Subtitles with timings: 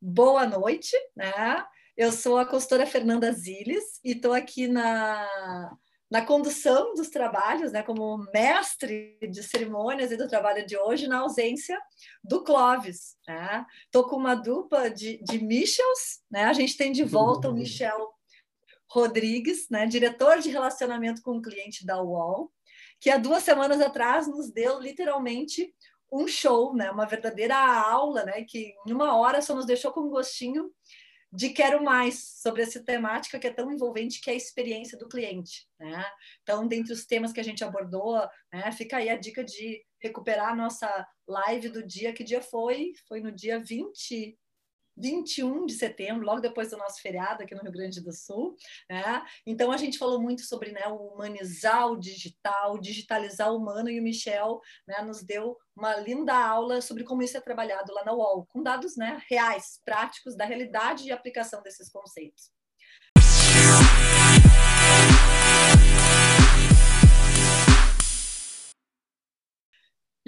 [0.00, 1.64] boa noite, né?
[1.96, 5.76] Eu sou a consultora Fernanda Ziles e estou aqui na,
[6.08, 11.18] na condução dos trabalhos, né, como mestre de cerimônias e do trabalho de hoje, na
[11.18, 11.78] ausência
[12.22, 13.16] do Clóvis.
[13.86, 14.08] Estou né?
[14.08, 16.44] com uma dupla de, de Michels, né?
[16.44, 18.14] a gente tem de volta o Michel
[18.90, 22.50] Rodrigues, né, diretor de relacionamento com o cliente da UOL,
[23.00, 25.74] que há duas semanas atrás nos deu literalmente
[26.10, 26.90] um show, né?
[26.90, 28.44] Uma verdadeira aula, né?
[28.44, 30.70] Que em uma hora só nos deixou com um gostinho
[31.30, 35.08] de quero mais sobre essa temática que é tão envolvente que é a experiência do
[35.08, 36.04] cliente, né?
[36.42, 38.18] Então, dentre os temas que a gente abordou,
[38.52, 42.92] né, fica aí a dica de recuperar a nossa live do dia, que dia foi?
[43.06, 44.38] Foi no dia 20
[44.98, 48.56] 21 de setembro, logo depois do nosso feriado aqui no Rio Grande do Sul.
[48.90, 49.24] Né?
[49.46, 54.02] Então, a gente falou muito sobre né, humanizar o digital, digitalizar o humano, e o
[54.02, 58.46] Michel né, nos deu uma linda aula sobre como isso é trabalhado lá na UOL,
[58.46, 62.50] com dados né, reais, práticos, da realidade e aplicação desses conceitos.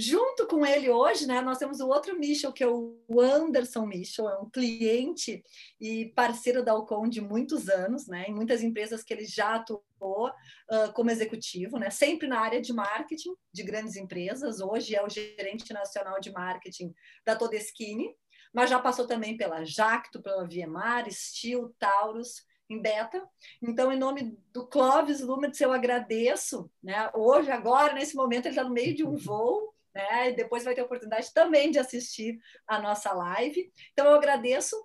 [0.00, 4.30] Junto com ele hoje, né, nós temos o outro Michel, que é o Anderson Michel,
[4.30, 5.44] é um cliente
[5.78, 9.82] e parceiro da Alcon de muitos anos, né, em muitas empresas que ele já atuou
[10.00, 14.58] uh, como executivo, né, sempre na área de marketing de grandes empresas.
[14.60, 18.16] Hoje é o gerente nacional de marketing da Todeschini,
[18.54, 23.22] mas já passou também pela Jacto, pela Viemar, Steel, Taurus, em beta.
[23.60, 26.70] Então, em nome do Clóvis Lumetz, eu agradeço.
[26.82, 27.10] Né?
[27.12, 30.30] Hoje, agora, nesse momento, ele está no meio de um voo né?
[30.30, 33.70] E depois vai ter oportunidade também de assistir a nossa live.
[33.92, 34.76] Então, eu agradeço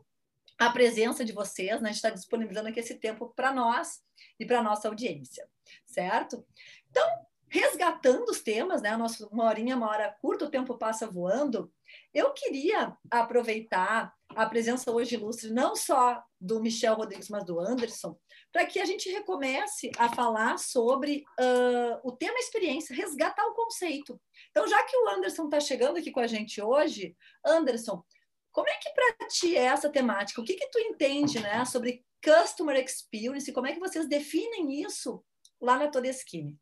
[0.58, 1.90] a presença de vocês, né?
[1.90, 4.02] A gente está disponibilizando aqui esse tempo para nós
[4.40, 5.48] e para nossa audiência,
[5.86, 6.46] certo?
[6.90, 7.08] Então,
[7.50, 8.96] resgatando os temas, né?
[8.96, 11.72] Nossa, uma horinha, uma hora curta, o tempo passa voando.
[12.14, 18.18] Eu queria aproveitar a presença hoje ilustre, não só do Michel Rodrigues, mas do Anderson,
[18.52, 24.20] para que a gente recomece a falar sobre uh, o tema experiência, resgatar o conceito.
[24.52, 27.16] Então, já que o Anderson está chegando aqui com a gente hoje,
[27.46, 28.04] Anderson,
[28.52, 30.40] como é que para ti é essa temática?
[30.40, 33.52] O que, que tu entende né, sobre Customer Experience?
[33.52, 35.24] Como é que vocês definem isso
[35.60, 36.58] lá na Todeschini?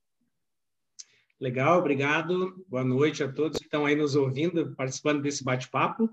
[1.39, 2.65] Legal, obrigado.
[2.67, 6.09] Boa noite a todos que estão aí nos ouvindo, participando desse bate-papo.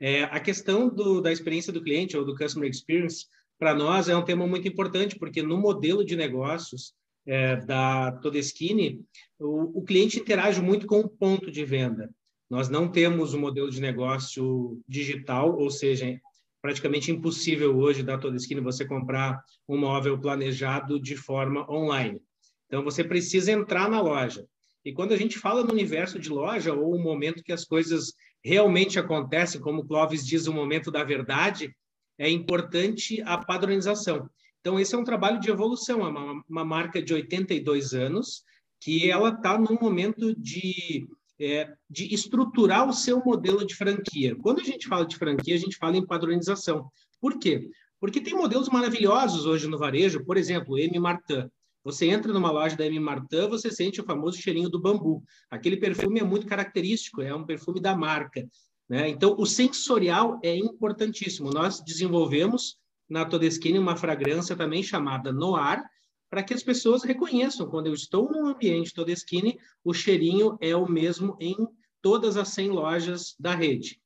[0.00, 3.26] É, a questão do, da experiência do cliente ou do Customer Experience,
[3.58, 6.92] para nós, é um tema muito importante, porque no modelo de negócios
[7.26, 9.00] é, da Todeschini,
[9.38, 12.10] o, o cliente interage muito com o ponto de venda.
[12.50, 16.20] Nós não temos um modelo de negócio digital, ou seja,
[16.60, 22.20] praticamente impossível hoje da Todeschini você comprar um móvel planejado de forma online.
[22.66, 24.46] Então, você precisa entrar na loja.
[24.84, 28.14] E quando a gente fala no universo de loja, ou o momento que as coisas
[28.44, 31.74] realmente acontecem, como o Clóvis diz, o momento da verdade,
[32.18, 34.28] é importante a padronização.
[34.60, 38.44] Então, esse é um trabalho de evolução, é uma, uma marca de 82 anos,
[38.80, 41.08] que ela está num momento de,
[41.40, 44.36] é, de estruturar o seu modelo de franquia.
[44.36, 46.88] Quando a gente fala de franquia, a gente fala em padronização.
[47.20, 47.68] Por quê?
[47.98, 50.98] Porque tem modelos maravilhosos hoje no varejo, por exemplo, M.
[50.98, 51.48] Martin.
[51.84, 52.98] Você entra numa loja da M.
[52.98, 55.22] Martin, você sente o famoso cheirinho do bambu.
[55.50, 58.48] Aquele perfume é muito característico, é um perfume da marca.
[58.88, 59.10] Né?
[59.10, 61.50] Então, o sensorial é importantíssimo.
[61.50, 62.78] Nós desenvolvemos
[63.08, 65.82] na Todeschini uma fragrância também chamada Noir,
[66.30, 70.90] para que as pessoas reconheçam quando eu estou num ambiente Todeschini, o cheirinho é o
[70.90, 71.54] mesmo em
[72.00, 74.00] todas as 100 lojas da rede.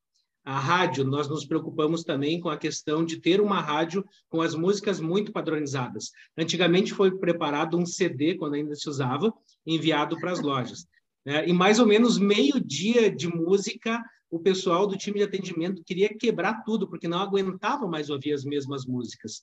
[0.49, 4.55] A rádio, nós nos preocupamos também com a questão de ter uma rádio com as
[4.55, 6.11] músicas muito padronizadas.
[6.39, 9.31] Antigamente foi preparado um CD, quando ainda se usava,
[9.67, 10.87] enviado para as lojas.
[11.23, 11.47] Né?
[11.47, 16.17] E mais ou menos meio dia de música, o pessoal do time de atendimento queria
[16.17, 19.43] quebrar tudo, porque não aguentava mais ouvir as mesmas músicas.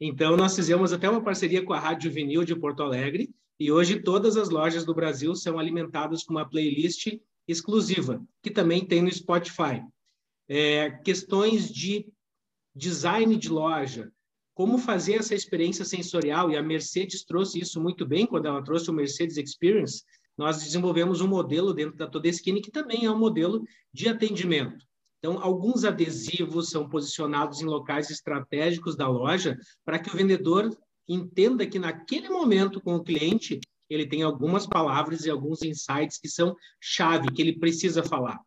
[0.00, 4.00] Então, nós fizemos até uma parceria com a Rádio Vinil de Porto Alegre, e hoje
[4.00, 7.16] todas as lojas do Brasil são alimentadas com uma playlist
[7.46, 9.80] exclusiva, que também tem no Spotify
[10.54, 12.06] é, questões de
[12.76, 14.12] design de loja,
[14.52, 18.26] como fazer essa experiência sensorial, e a Mercedes trouxe isso muito bem.
[18.26, 20.04] Quando ela trouxe o Mercedes Experience,
[20.36, 23.64] nós desenvolvemos um modelo dentro da Todeschini que também é um modelo
[23.94, 24.84] de atendimento.
[25.18, 29.56] Então, alguns adesivos são posicionados em locais estratégicos da loja
[29.86, 30.68] para que o vendedor
[31.08, 33.58] entenda que naquele momento com o cliente
[33.88, 38.38] ele tem algumas palavras e alguns insights que são chave, que ele precisa falar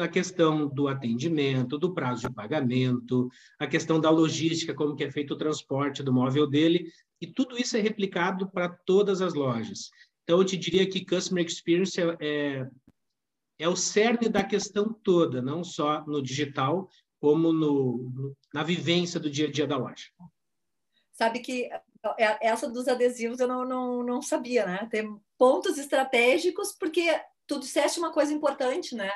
[0.00, 3.28] a questão do atendimento, do prazo de pagamento,
[3.58, 6.90] a questão da logística, como que é feito o transporte do móvel dele,
[7.20, 9.90] e tudo isso é replicado para todas as lojas.
[10.22, 12.68] Então, eu te diria que Customer Experience é, é,
[13.58, 16.88] é o cerne da questão toda, não só no digital,
[17.20, 20.06] como no, na vivência do dia a dia da loja.
[21.12, 21.70] Sabe que
[22.18, 24.86] é, essa dos adesivos eu não, não, não sabia, né?
[24.90, 27.08] Tem pontos estratégicos, porque
[27.46, 29.10] tu disseste uma coisa importante, né?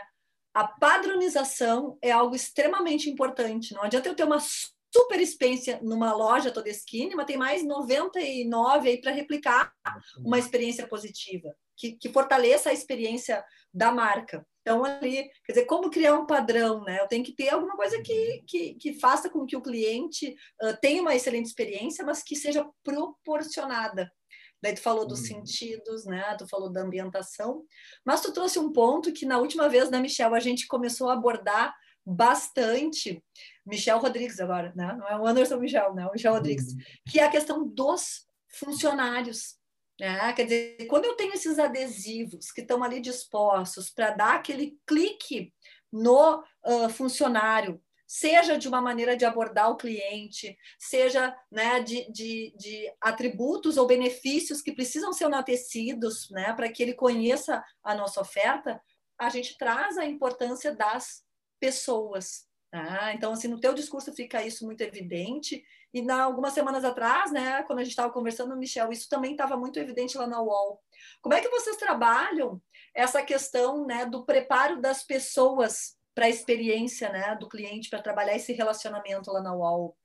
[0.53, 3.73] A padronização é algo extremamente importante.
[3.75, 8.89] Não adianta eu ter uma super experiência numa loja toda esquina, mas tem mais 99
[8.89, 9.73] aí para replicar
[10.19, 14.45] uma experiência positiva, que, que fortaleça a experiência da marca.
[14.63, 17.01] Então, ali, quer dizer, como criar um padrão, né?
[17.01, 20.77] Eu tenho que ter alguma coisa que, que, que faça com que o cliente uh,
[20.81, 24.13] tenha uma excelente experiência, mas que seja proporcionada.
[24.63, 25.27] Daí tu falou dos uhum.
[25.27, 26.35] sentidos, né?
[26.37, 27.65] Tu falou da ambientação,
[28.05, 31.15] mas tu trouxe um ponto que na última vez, né, Michel, a gente começou a
[31.15, 31.75] abordar
[32.05, 33.23] bastante,
[33.65, 34.95] Michel Rodrigues agora, né?
[34.99, 36.07] Não é o Anderson Michel, né?
[36.07, 36.79] O Michel Rodrigues, uhum.
[37.09, 39.59] que é a questão dos funcionários.
[39.99, 40.33] Né?
[40.33, 45.53] Quer dizer, quando eu tenho esses adesivos que estão ali dispostos para dar aquele clique
[45.93, 47.81] no uh, funcionário,
[48.11, 53.87] seja de uma maneira de abordar o cliente, seja né, de, de, de atributos ou
[53.87, 58.83] benefícios que precisam ser enaltecidos né, para que ele conheça a nossa oferta,
[59.17, 61.23] a gente traz a importância das
[61.61, 62.49] pessoas.
[62.69, 63.13] Tá?
[63.15, 65.63] Então, assim, no teu discurso fica isso muito evidente
[65.95, 69.57] e na, algumas semanas atrás, né, quando a gente estava conversando, Michel, isso também estava
[69.57, 70.83] muito evidente lá na UOL.
[71.23, 72.61] Como é que vocês trabalham
[72.93, 78.35] essa questão né, do preparo das pessoas para a experiência né, do cliente, para trabalhar
[78.35, 79.97] esse relacionamento lá na UOL,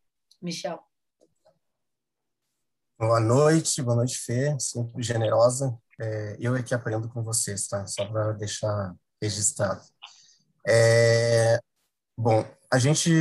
[0.41, 0.79] Michel?
[2.97, 5.77] Boa noite, boa noite, Fê, sempre generosa.
[5.99, 7.85] É, eu é que aprendo com vocês, tá?
[7.87, 9.81] Só para deixar registrado.
[10.67, 11.59] É,
[12.17, 13.11] bom, a gente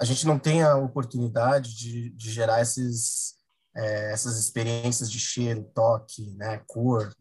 [0.00, 3.34] a gente não tem a oportunidade de, de gerar esses,
[3.74, 7.12] é, essas experiências de cheiro, toque, né, cor,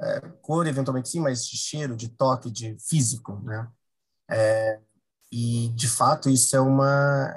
[0.00, 3.68] é, cor eventualmente sim, mas de cheiro, de toque, de físico, né?
[4.30, 4.80] É,
[5.30, 7.34] e de fato isso é uma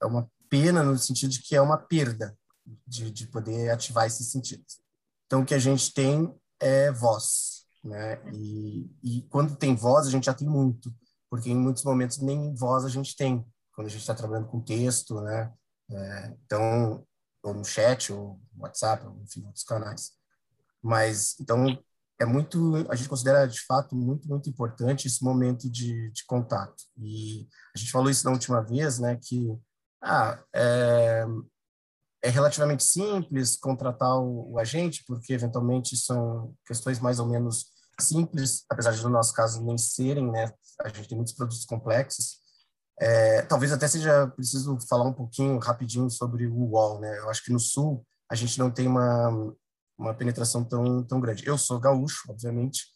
[0.00, 2.36] é uma pena no sentido de que é uma perda
[2.86, 4.80] de, de poder ativar esses sentidos.
[5.26, 8.20] Então o que a gente tem é voz, né?
[8.32, 10.94] E, e quando tem voz a gente já tem muito,
[11.28, 13.44] porque em muitos momentos nem voz a gente tem
[13.74, 15.52] quando a gente está trabalhando com texto, né?
[15.90, 17.04] É, então,
[17.42, 20.12] ou no chat, ou no WhatsApp, ou, enfim, outros canais.
[20.82, 21.66] Mas, então,
[22.22, 26.84] é muito, a gente considera, de fato, muito, muito importante esse momento de, de contato.
[26.96, 29.48] E a gente falou isso na última vez, né, que,
[30.00, 31.24] ah, é,
[32.22, 37.66] é relativamente simples contratar o, o, agente, porque, eventualmente, são questões mais ou menos
[38.00, 42.40] simples, apesar de, no nosso caso, nem serem, né, a gente tem muitos produtos complexos,
[43.00, 47.18] é, talvez até seja preciso falar um pouquinho rapidinho sobre o UOL, né?
[47.18, 49.28] Eu acho que no Sul a gente não tem uma,
[49.98, 51.46] uma penetração tão, tão grande.
[51.46, 52.86] Eu sou gaúcho, obviamente,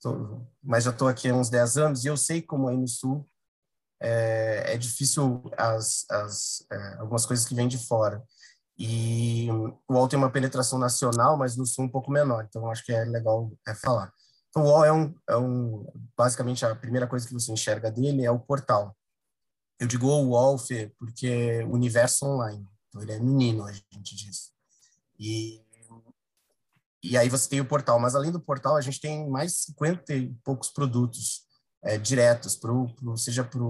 [0.00, 2.88] tô, mas já estou aqui há uns 10 anos e eu sei como aí no
[2.88, 3.28] Sul
[4.00, 8.22] é, é difícil as, as, é, algumas coisas que vêm de fora.
[8.78, 12.84] E o UOL tem uma penetração nacional, mas no Sul um pouco menor, então acho
[12.84, 14.12] que é legal é, falar.
[14.50, 15.86] Então, o UOL é um, é um,
[16.16, 18.96] basicamente, a primeira coisa que você enxerga dele é o portal.
[19.78, 22.66] Eu digo o Wolf porque o universo online.
[22.88, 24.52] Então, ele é menino, a gente diz.
[25.18, 25.62] E,
[27.10, 27.98] e aí você tem o portal.
[27.98, 31.42] Mas, além do portal, a gente tem mais 50 e poucos produtos
[31.82, 33.60] é, diretos, pro, pro, seja para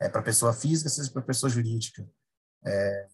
[0.00, 2.06] é, a pessoa física, seja para a pessoa jurídica.
[2.64, 3.06] É,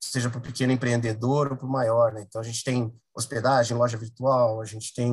[0.00, 2.12] seja para o pequeno empreendedor ou para o maior.
[2.12, 2.24] Né?
[2.26, 5.12] Então, a gente tem hospedagem, loja virtual, a gente tem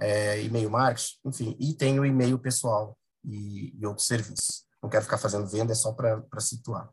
[0.00, 5.04] é, e-mail marketing, enfim, e tem o e-mail pessoal e, e outros serviços não quero
[5.04, 6.88] ficar fazendo venda, é só para situar.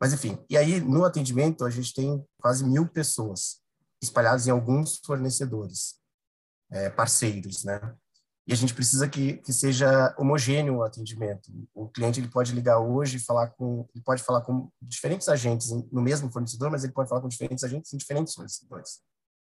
[0.00, 3.60] Mas, enfim, e aí no atendimento a gente tem quase mil pessoas
[4.02, 5.94] espalhadas em alguns fornecedores,
[6.70, 7.80] é, parceiros, né?
[8.44, 11.52] E a gente precisa que, que seja homogêneo o atendimento.
[11.72, 15.70] O cliente ele pode ligar hoje e falar com, ele pode falar com diferentes agentes
[15.70, 19.00] no mesmo fornecedor, mas ele pode falar com diferentes agentes em diferentes fornecedores.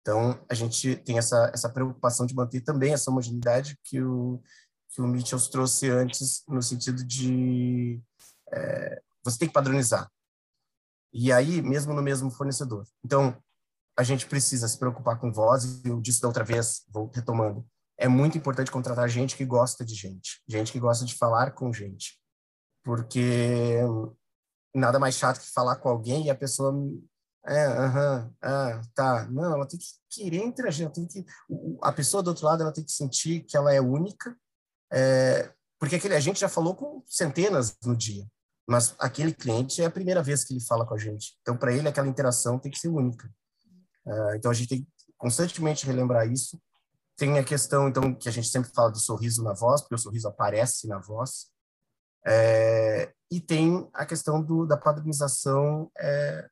[0.03, 4.43] Então, a gente tem essa, essa preocupação de manter também essa homogeneidade que o,
[4.91, 7.99] que o Mitchell trouxe antes, no sentido de
[8.53, 10.11] é, você tem que padronizar.
[11.15, 12.87] E aí, mesmo no mesmo fornecedor.
[13.05, 13.37] Então,
[13.97, 17.67] a gente precisa se preocupar com voz, e eu disse da outra vez, vou retomando,
[17.99, 21.73] é muito importante contratar gente que gosta de gente, gente que gosta de falar com
[21.73, 22.19] gente,
[22.83, 23.81] porque
[24.75, 26.75] nada mais chato que falar com alguém e a pessoa
[27.47, 31.25] é, aham, ah, tá, não, ela tem que querer interagir, ela tem que,
[31.83, 34.37] a pessoa do outro lado ela tem que sentir que ela é única
[34.93, 38.25] é, porque aquele, a gente já falou com centenas no dia,
[38.69, 41.37] mas aquele cliente é a primeira vez que ele fala com a gente.
[41.41, 43.29] Então, para ele, aquela interação tem que ser única.
[44.07, 46.61] É, então, a gente tem que constantemente relembrar isso.
[47.17, 49.99] Tem a questão, então, que a gente sempre fala do sorriso na voz, porque o
[49.99, 51.51] sorriso aparece na voz.
[52.27, 56.49] É, e tem a questão do, da padronização é,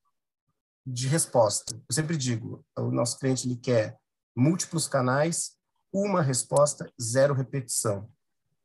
[0.87, 1.75] de resposta.
[1.75, 3.99] Eu sempre digo, o nosso cliente ele quer
[4.37, 5.53] múltiplos canais,
[5.93, 8.09] uma resposta, zero repetição.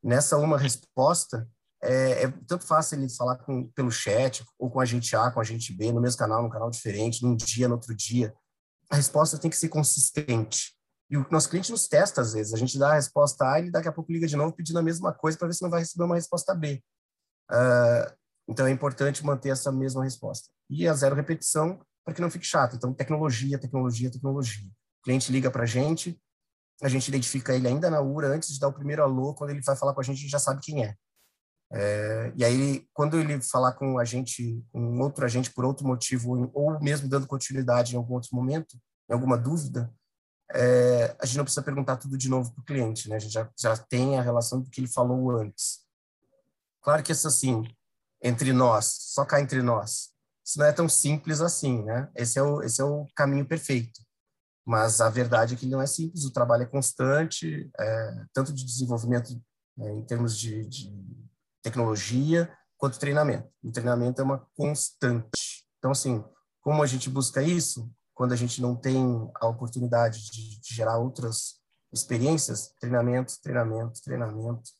[0.03, 1.47] Nessa uma resposta,
[1.83, 5.39] é, é, tanto fácil ele falar com, pelo chat, ou com a gente A, com
[5.39, 8.33] a gente B, no mesmo canal, num canal diferente, num dia, no outro dia.
[8.89, 10.75] A resposta tem que ser consistente.
[11.09, 12.53] E o nosso cliente nos testa às vezes.
[12.53, 14.83] A gente dá a resposta A e daqui a pouco liga de novo pedindo a
[14.83, 16.83] mesma coisa para ver se não vai receber uma resposta B.
[17.51, 18.15] Uh,
[18.47, 20.49] então é importante manter essa mesma resposta.
[20.69, 22.75] E a zero repetição para que não fique chato.
[22.75, 24.67] Então, tecnologia, tecnologia, tecnologia.
[25.01, 26.19] O cliente liga para a gente,
[26.81, 29.61] a gente identifica ele ainda na URA, antes de dar o primeiro alô, quando ele
[29.61, 30.95] vai falar com a gente, a gente já sabe quem é.
[31.71, 36.49] É, e aí, quando ele falar com a gente, um outro agente por outro motivo,
[36.53, 38.77] ou mesmo dando continuidade em algum outro momento,
[39.09, 39.91] em alguma dúvida,
[40.53, 43.15] é, a gente não precisa perguntar tudo de novo para o cliente, né?
[43.15, 45.79] A gente já, já tem a relação do que ele falou antes.
[46.81, 47.63] Claro que isso assim,
[48.21, 50.11] entre nós, só cá entre nós,
[50.45, 52.09] isso não é tão simples assim, né?
[52.15, 54.01] Esse é o, esse é o caminho perfeito.
[54.63, 58.63] Mas a verdade é que não é simples, o trabalho é constante, é, tanto de
[58.63, 59.39] desenvolvimento
[59.77, 61.24] né, em termos de, de
[61.65, 63.49] tecnologia quanto treinamento.
[63.63, 65.65] O treinamento é uma constante.
[65.79, 66.23] Então, assim,
[66.61, 67.89] como a gente busca isso?
[68.13, 71.59] Quando a gente não tem a oportunidade de, de gerar outras
[71.91, 74.71] experiências, treinamento, treinamento, treinamento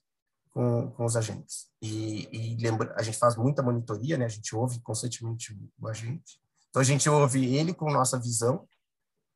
[0.51, 1.68] com, com os agentes.
[1.82, 4.25] E, e lembra, a gente faz muita monitoria, né?
[4.25, 6.39] A gente ouve constantemente o agente.
[6.70, 8.68] Então, a gente ouve ele com nossa visão,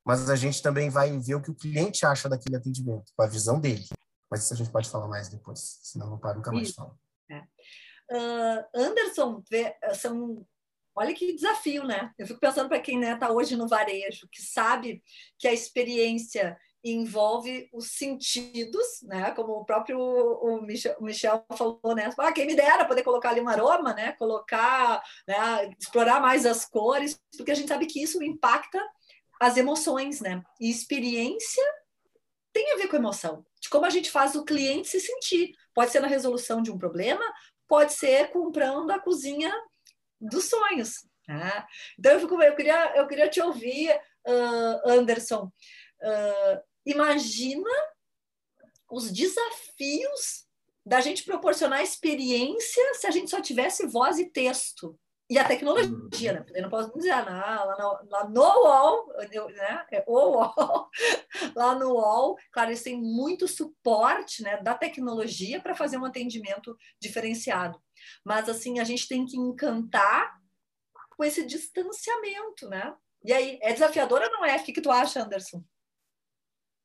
[0.06, 3.28] mas a gente também vai ver o que o cliente acha daquele atendimento, com a
[3.28, 3.86] visão dele.
[4.30, 6.96] Mas isso a gente pode falar mais depois, senão não para nunca mais falar.
[8.12, 9.44] Uh, Anderson,
[9.94, 10.46] são
[11.00, 12.12] Olha que desafio, né?
[12.18, 15.02] Eu fico pensando para quem está né, tá hoje no varejo, que sabe
[15.38, 19.32] que a experiência envolve os sentidos, né?
[19.32, 22.10] Como o próprio o Michel, o Michel falou, né?
[22.18, 24.12] Ah, quem me dera poder colocar ali um aroma, né?
[24.14, 25.72] Colocar, né?
[25.80, 28.86] explorar mais as cores, porque a gente sabe que isso impacta
[29.40, 30.44] as emoções, né?
[30.60, 31.64] E experiência
[32.52, 35.54] tem a ver com emoção, de como a gente faz o cliente se sentir.
[35.80, 37.24] Pode ser na resolução de um problema,
[37.66, 39.50] pode ser comprando a cozinha
[40.20, 41.08] dos sonhos.
[41.26, 41.66] Né?
[41.98, 43.90] Então, eu, fico, eu, queria, eu queria te ouvir,
[44.28, 45.50] uh, Anderson.
[46.02, 47.70] Uh, imagina
[48.92, 50.46] os desafios
[50.86, 55.00] da gente proporcionar experiência se a gente só tivesse voz e texto.
[55.30, 56.46] E a tecnologia, né?
[56.56, 59.14] Eu não posso dizer, ah, lá, no, lá no UOL,
[59.52, 59.86] né?
[59.92, 60.90] É o UOL,
[61.56, 66.76] lá no UOL, claro, eles têm muito suporte né, da tecnologia para fazer um atendimento
[67.00, 67.80] diferenciado.
[68.26, 70.36] Mas, assim, a gente tem que encantar
[71.12, 72.96] com esse distanciamento, né?
[73.24, 74.56] E aí, é desafiador ou não é?
[74.56, 75.64] O que, que tu acha, Anderson?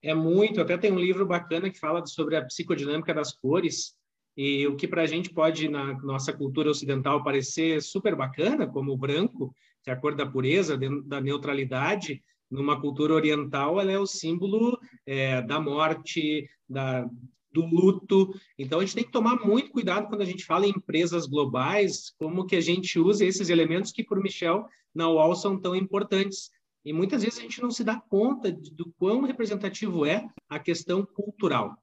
[0.02, 0.60] É muito.
[0.60, 3.96] Até tem um livro bacana que fala sobre a psicodinâmica das cores,
[4.36, 8.92] e o que para a gente pode, na nossa cultura ocidental, parecer super bacana, como
[8.92, 13.98] o branco, que é a cor da pureza, da neutralidade, numa cultura oriental, ela é
[13.98, 17.08] o símbolo é, da morte, da,
[17.52, 18.32] do luto.
[18.58, 22.12] Então, a gente tem que tomar muito cuidado quando a gente fala em empresas globais,
[22.18, 26.50] como que a gente usa esses elementos que, por Michel, na UOL são tão importantes.
[26.84, 31.04] E muitas vezes a gente não se dá conta do quão representativo é a questão
[31.04, 31.74] cultural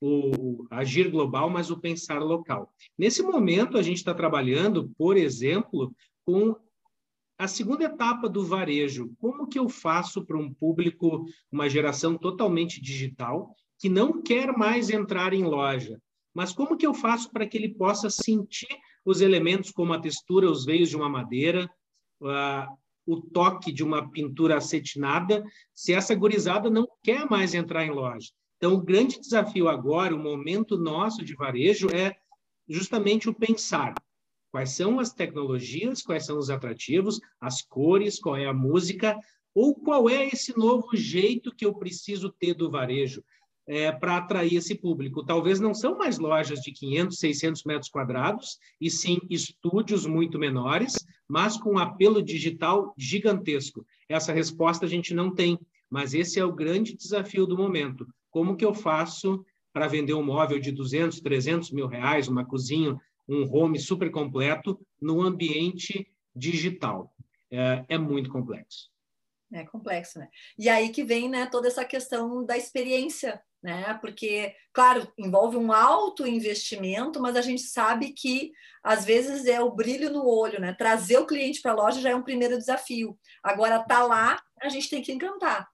[0.00, 2.72] o agir global, mas o pensar local.
[2.96, 6.56] Nesse momento, a gente está trabalhando, por exemplo, com
[7.38, 9.12] a segunda etapa do varejo.
[9.18, 14.90] Como que eu faço para um público, uma geração totalmente digital, que não quer mais
[14.90, 16.00] entrar em loja?
[16.34, 18.68] Mas como que eu faço para que ele possa sentir
[19.04, 21.68] os elementos como a textura, os veios de uma madeira,
[23.06, 25.42] o toque de uma pintura acetinada,
[25.74, 28.30] se essa gurizada não quer mais entrar em loja?
[28.60, 32.14] Então, o grande desafio agora, o momento nosso de varejo, é
[32.68, 33.94] justamente o pensar.
[34.52, 39.18] Quais são as tecnologias, quais são os atrativos, as cores, qual é a música,
[39.54, 43.24] ou qual é esse novo jeito que eu preciso ter do varejo
[43.66, 45.24] é, para atrair esse público.
[45.24, 50.98] Talvez não são mais lojas de 500, 600 metros quadrados, e sim estúdios muito menores,
[51.26, 53.86] mas com um apelo digital gigantesco.
[54.06, 58.56] Essa resposta a gente não tem, mas esse é o grande desafio do momento como
[58.56, 63.48] que eu faço para vender um móvel de 200, 300 mil reais, uma cozinha, um
[63.52, 67.12] home super completo no ambiente digital?
[67.50, 68.90] É, é muito complexo.
[69.52, 70.28] É complexo, né?
[70.56, 73.94] E aí que vem né, toda essa questão da experiência, né?
[74.00, 79.72] Porque, claro, envolve um alto investimento, mas a gente sabe que às vezes é o
[79.72, 80.72] brilho no olho, né?
[80.72, 83.18] Trazer o cliente para a loja já é um primeiro desafio.
[83.42, 85.68] Agora tá lá, a gente tem que encantar.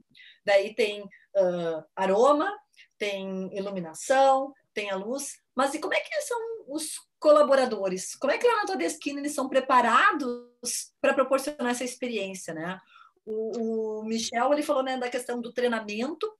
[0.45, 2.53] Daí tem uh, aroma,
[2.99, 6.39] tem iluminação, tem a luz, mas e como é que são
[6.69, 8.15] os colaboradores.
[8.15, 12.81] Como é que lá na Todeskine eles são preparados para proporcionar essa experiência, né?
[13.25, 16.31] O, o, Michel ele falou né, da questão do treinamento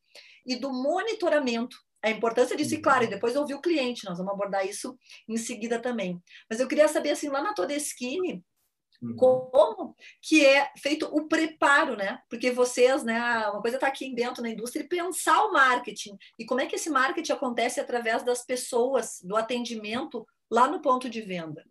[0.45, 1.77] e do monitoramento.
[2.03, 4.97] A importância disso, e claro, e depois ouvir o cliente, nós vamos abordar isso
[5.29, 6.23] em seguida também.
[6.49, 8.43] Mas eu queria saber, assim, lá na Todeskine, uhum.
[9.17, 12.19] Como que é feito o preparo, né?
[12.29, 16.17] Porque vocês, né, uma coisa está aqui dentro na indústria e pensar o marketing.
[16.39, 21.09] E como é que esse marketing acontece através das pessoas, do atendimento lá no ponto
[21.11, 21.65] de venda?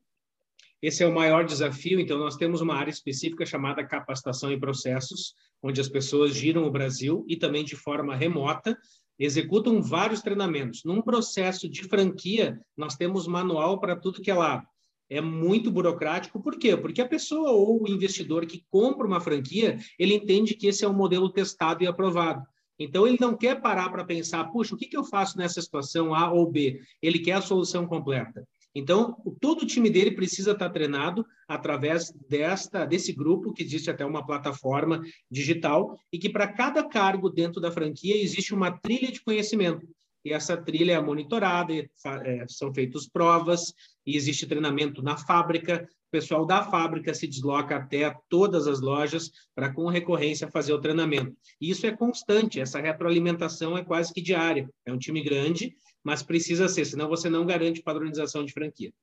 [0.81, 1.99] Esse é o maior desafio.
[1.99, 6.71] Então, nós temos uma área específica chamada capacitação e processos, onde as pessoas giram o
[6.71, 8.77] Brasil e também de forma remota
[9.17, 10.83] executam vários treinamentos.
[10.83, 14.63] Num processo de franquia, nós temos manual para tudo que é lá.
[15.09, 16.75] É muito burocrático, por quê?
[16.75, 20.89] Porque a pessoa ou o investidor que compra uma franquia, ele entende que esse é
[20.89, 22.43] um modelo testado e aprovado.
[22.77, 26.13] Então, ele não quer parar para pensar, puxa, o que, que eu faço nessa situação
[26.13, 26.81] A ou B?
[27.01, 28.45] Ele quer a solução completa.
[28.75, 34.05] Então, todo o time dele precisa estar treinado através desta desse grupo que existe até
[34.05, 39.23] uma plataforma digital e que para cada cargo dentro da franquia existe uma trilha de
[39.23, 39.87] conhecimento.
[40.25, 43.73] E essa trilha é monitorada, é, são feitas provas,
[44.05, 45.87] e existe treinamento na fábrica.
[46.07, 50.81] O pessoal da fábrica se desloca até todas as lojas para, com recorrência, fazer o
[50.81, 51.35] treinamento.
[51.61, 54.67] E isso é constante, essa retroalimentação é quase que diária.
[54.85, 58.93] É um time grande mas precisa ser, senão você não garante padronização de franquia.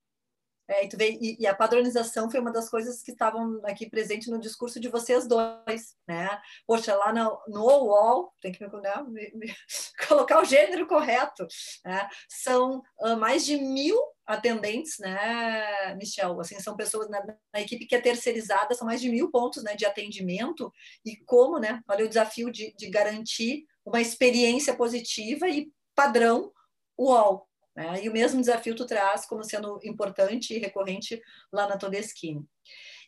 [0.72, 4.30] É, e, vê, e, e, a padronização foi uma das coisas que estavam aqui presente
[4.30, 6.40] no discurso de vocês dois, né?
[6.66, 9.54] Poxa, lá no, no UOL, tem que né, me, me,
[10.08, 11.46] colocar o gênero correto,
[11.84, 12.08] né?
[12.26, 16.40] São uh, mais de mil atendentes, né, Michel?
[16.40, 19.74] Assim, são pessoas na, na, equipe que é terceirizada, são mais de mil pontos né,
[19.74, 20.72] de atendimento,
[21.04, 21.82] e como, né?
[21.86, 26.50] Olha o desafio de, de garantir uma experiência positiva e padrão
[26.98, 27.46] UOL.
[27.74, 28.04] Né?
[28.04, 31.20] E o mesmo desafio tu traz como sendo importante e recorrente
[31.52, 32.44] lá na Todeskine.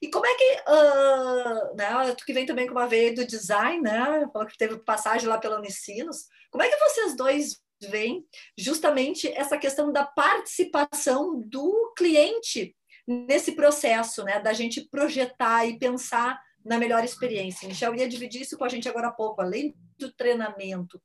[0.01, 3.81] E como é que, uh, né, tu que vem também com uma veia do design,
[3.83, 9.29] né, falou que teve passagem lá pela Unicinos, como é que vocês dois veem justamente
[9.33, 12.75] essa questão da participação do cliente
[13.07, 17.69] nesse processo, né, da gente projetar e pensar na melhor experiência?
[17.69, 21.01] Michel ia dividir isso com a gente agora há pouco, além do treinamento,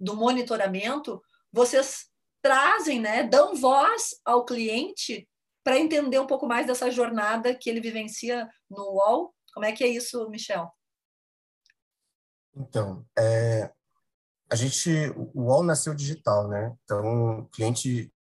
[0.00, 2.06] do monitoramento, vocês
[2.46, 5.28] trazem, né, dão voz ao cliente
[5.64, 9.34] para entender um pouco mais dessa jornada que ele vivencia no UOL.
[9.52, 10.70] Como é que é isso, Michel?
[12.54, 13.68] Então, é,
[14.48, 14.88] a gente,
[15.34, 16.72] o UOL nasceu digital, né?
[16.84, 18.12] Então, o cliente,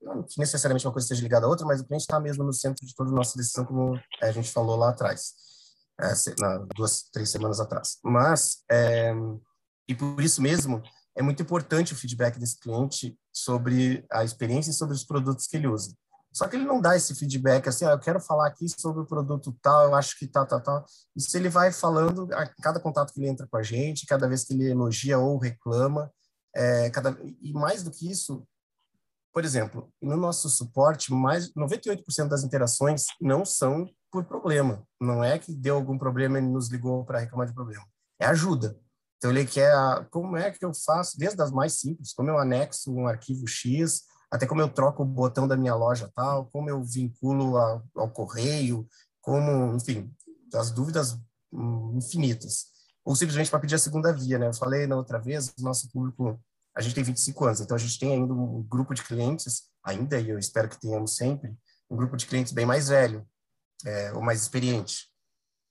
[0.00, 2.52] não que necessariamente uma coisa esteja ligada à outra, mas o cliente está mesmo no
[2.52, 5.34] centro de toda a nossa decisão, como a gente falou lá atrás,
[6.00, 6.12] é,
[6.76, 7.98] duas, três semanas atrás.
[8.04, 9.12] Mas, é,
[9.88, 10.80] e por isso mesmo,
[11.16, 15.56] é muito importante o feedback desse cliente sobre a experiência e sobre os produtos que
[15.56, 15.94] ele usa.
[16.32, 19.06] Só que ele não dá esse feedback assim, ah, eu quero falar aqui sobre o
[19.06, 20.84] produto tal, eu acho que tal, tal, tal.
[21.14, 24.44] Isso ele vai falando a cada contato que ele entra com a gente, cada vez
[24.44, 26.10] que ele elogia ou reclama.
[26.52, 28.44] É, cada, e mais do que isso,
[29.32, 34.84] por exemplo, no nosso suporte, mais 98% das interações não são por problema.
[35.00, 37.84] Não é que deu algum problema e nos ligou para reclamar de problema.
[38.20, 38.76] É ajuda.
[39.24, 42.38] Então, ele quer a, como é que eu faço, desde as mais simples, como eu
[42.38, 46.68] anexo um arquivo X, até como eu troco o botão da minha loja tal, como
[46.68, 48.86] eu vinculo a, ao correio,
[49.22, 50.14] como, enfim,
[50.52, 51.18] as dúvidas
[51.50, 52.66] hum, infinitas.
[53.02, 54.48] Ou simplesmente para pedir a segunda via, né?
[54.48, 56.38] Eu falei na outra vez, o nosso público,
[56.76, 60.20] a gente tem 25 anos, então a gente tem ainda um grupo de clientes, ainda,
[60.20, 61.56] e eu espero que tenhamos sempre,
[61.88, 63.26] um grupo de clientes bem mais velho,
[63.86, 65.08] é, ou mais experiente.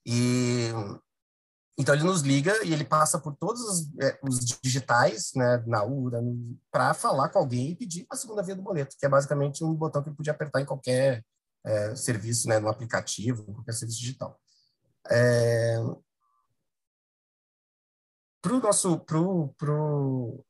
[0.04, 0.72] E
[1.78, 5.84] então ele nos liga e ele passa por todos os, é, os digitais, né, na
[5.84, 6.22] URA,
[6.72, 9.74] para falar com alguém e pedir a segunda via do boleto, que é basicamente um
[9.74, 11.24] botão que ele podia apertar em qualquer
[11.66, 14.40] é, serviço, né, no aplicativo, qualquer serviço digital.
[15.10, 15.80] É...
[18.46, 20.46] O nosso, pro, pro...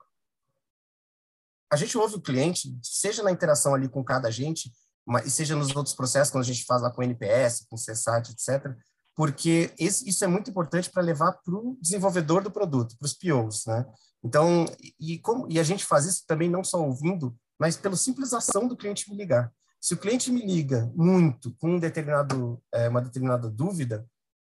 [1.71, 4.71] a gente ouve o cliente, seja na interação ali com cada agente,
[5.05, 8.75] mas seja nos outros processos, quando a gente faz lá com NPS, com CSAT, etc.,
[9.15, 13.13] porque esse, isso é muito importante para levar para o desenvolvedor do produto, para os
[13.13, 13.85] POs, né?
[14.23, 14.65] Então,
[14.99, 18.67] e, como, e a gente faz isso também não só ouvindo, mas pela simples ação
[18.67, 19.51] do cliente me ligar.
[19.79, 24.07] Se o cliente me liga muito com um determinado, é, uma determinada dúvida,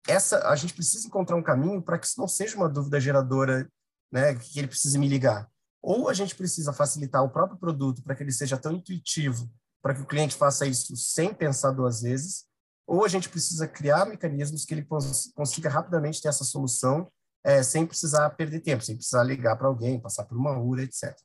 [0.07, 3.69] essa a gente precisa encontrar um caminho para que isso não seja uma dúvida geradora,
[4.11, 5.47] né, que ele precise me ligar.
[5.81, 9.49] Ou a gente precisa facilitar o próprio produto para que ele seja tão intuitivo,
[9.81, 12.48] para que o cliente faça isso sem pensar duas vezes,
[12.89, 14.87] ou a gente precisa criar mecanismos que ele
[15.35, 17.07] consiga rapidamente ter essa solução
[17.43, 21.15] é, sem precisar perder tempo, sem precisar ligar para alguém, passar por uma URA, etc.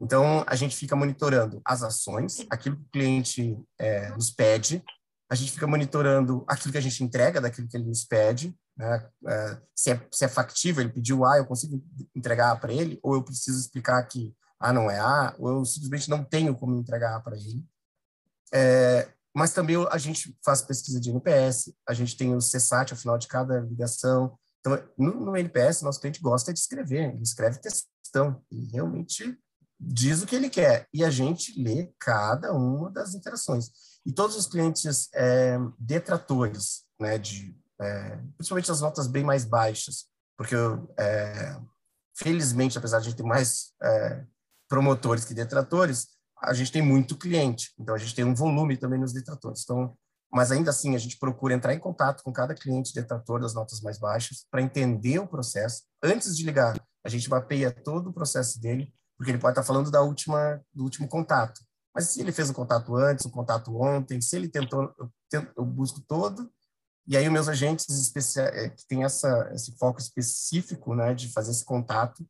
[0.00, 4.84] Então, a gente fica monitorando as ações, aquilo que o cliente é, nos pede,
[5.30, 9.08] a gente fica monitorando aquilo que a gente entrega daquilo que ele nos pede, né?
[9.26, 11.82] É, se, é, se é factível, ele pediu A, eu consigo
[12.14, 16.10] entregar para ele, ou eu preciso explicar que A não é A, ou eu simplesmente
[16.10, 17.64] não tenho como entregar A para ele.
[18.52, 22.98] É, mas também a gente faz pesquisa de NPS, a gente tem o CSAT ao
[22.98, 24.38] final de cada ligação.
[24.60, 29.36] Então, no, no NPS, nosso cliente gosta de escrever, ele escreve textão, e realmente
[29.78, 33.70] diz o que ele quer, e a gente lê cada uma das interações.
[34.06, 40.06] E todos os clientes é, detratores, né, de, é, principalmente as notas bem mais baixas,
[40.36, 40.54] porque
[40.96, 41.60] é,
[42.16, 44.24] felizmente, apesar de a gente ter mais é,
[44.68, 46.13] promotores que detratores,
[46.44, 49.62] a gente tem muito cliente, então a gente tem um volume também nos detratores.
[49.62, 49.96] Então,
[50.32, 53.80] mas ainda assim a gente procura entrar em contato com cada cliente detrator das notas
[53.80, 55.82] mais baixas para entender o processo.
[56.02, 59.90] Antes de ligar, a gente mapeia todo o processo dele, porque ele pode estar falando
[59.90, 61.60] da última do último contato.
[61.94, 65.52] Mas se ele fez um contato antes, um contato ontem, se ele tentou, eu, tento,
[65.56, 66.50] eu busco todo.
[67.06, 71.52] E aí os meus agentes é, que têm essa, esse foco específico né, de fazer
[71.52, 72.26] esse contato,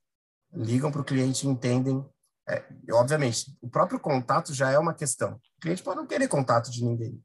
[0.53, 2.05] ligam para o cliente e entendem.
[2.49, 5.35] É, obviamente, o próprio contato já é uma questão.
[5.57, 7.23] O cliente pode não querer contato de ninguém.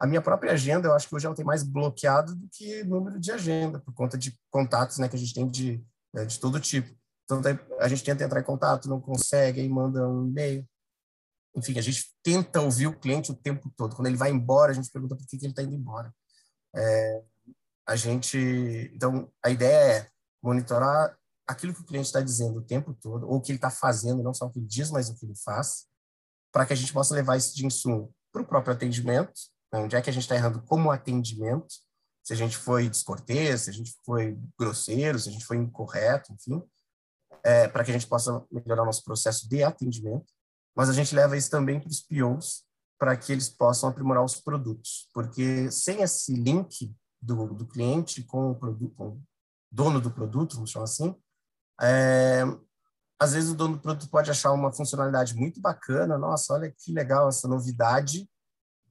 [0.00, 3.20] A minha própria agenda, eu acho que hoje ela tem mais bloqueado do que número
[3.20, 6.58] de agenda, por conta de contatos né, que a gente tem de, né, de todo
[6.58, 6.90] tipo.
[7.24, 7.42] Então,
[7.78, 10.66] a gente tenta entrar em contato, não consegue, aí manda um e-mail
[11.54, 13.96] enfim, a gente tenta ouvir o cliente o tempo todo.
[13.96, 16.12] Quando ele vai embora, a gente pergunta por que, que ele está indo embora.
[16.74, 17.22] É,
[17.86, 18.38] a gente,
[18.94, 20.08] então, a ideia é
[20.42, 21.16] monitorar
[21.50, 24.22] aquilo que o cliente está dizendo o tempo todo, ou o que ele está fazendo,
[24.22, 25.86] não só o que ele diz, mas o que ele faz,
[26.52, 29.32] para que a gente possa levar isso de insumo para o próprio atendimento,
[29.72, 29.80] né?
[29.80, 31.74] onde é que a gente está errando como atendimento,
[32.22, 36.32] se a gente foi descortês, se a gente foi grosseiro, se a gente foi incorreto,
[36.32, 36.62] enfim,
[37.42, 40.26] é, para que a gente possa melhorar nosso processo de atendimento
[40.74, 42.64] mas a gente leva isso também para os POs,
[42.98, 48.50] para que eles possam aprimorar os produtos, porque sem esse link do, do cliente com
[48.50, 49.22] o, produto, com o
[49.70, 51.14] dono do produto, vamos chamar assim,
[51.80, 52.42] é,
[53.18, 56.92] às vezes o dono do produto pode achar uma funcionalidade muito bacana, nossa, olha que
[56.92, 58.28] legal essa novidade,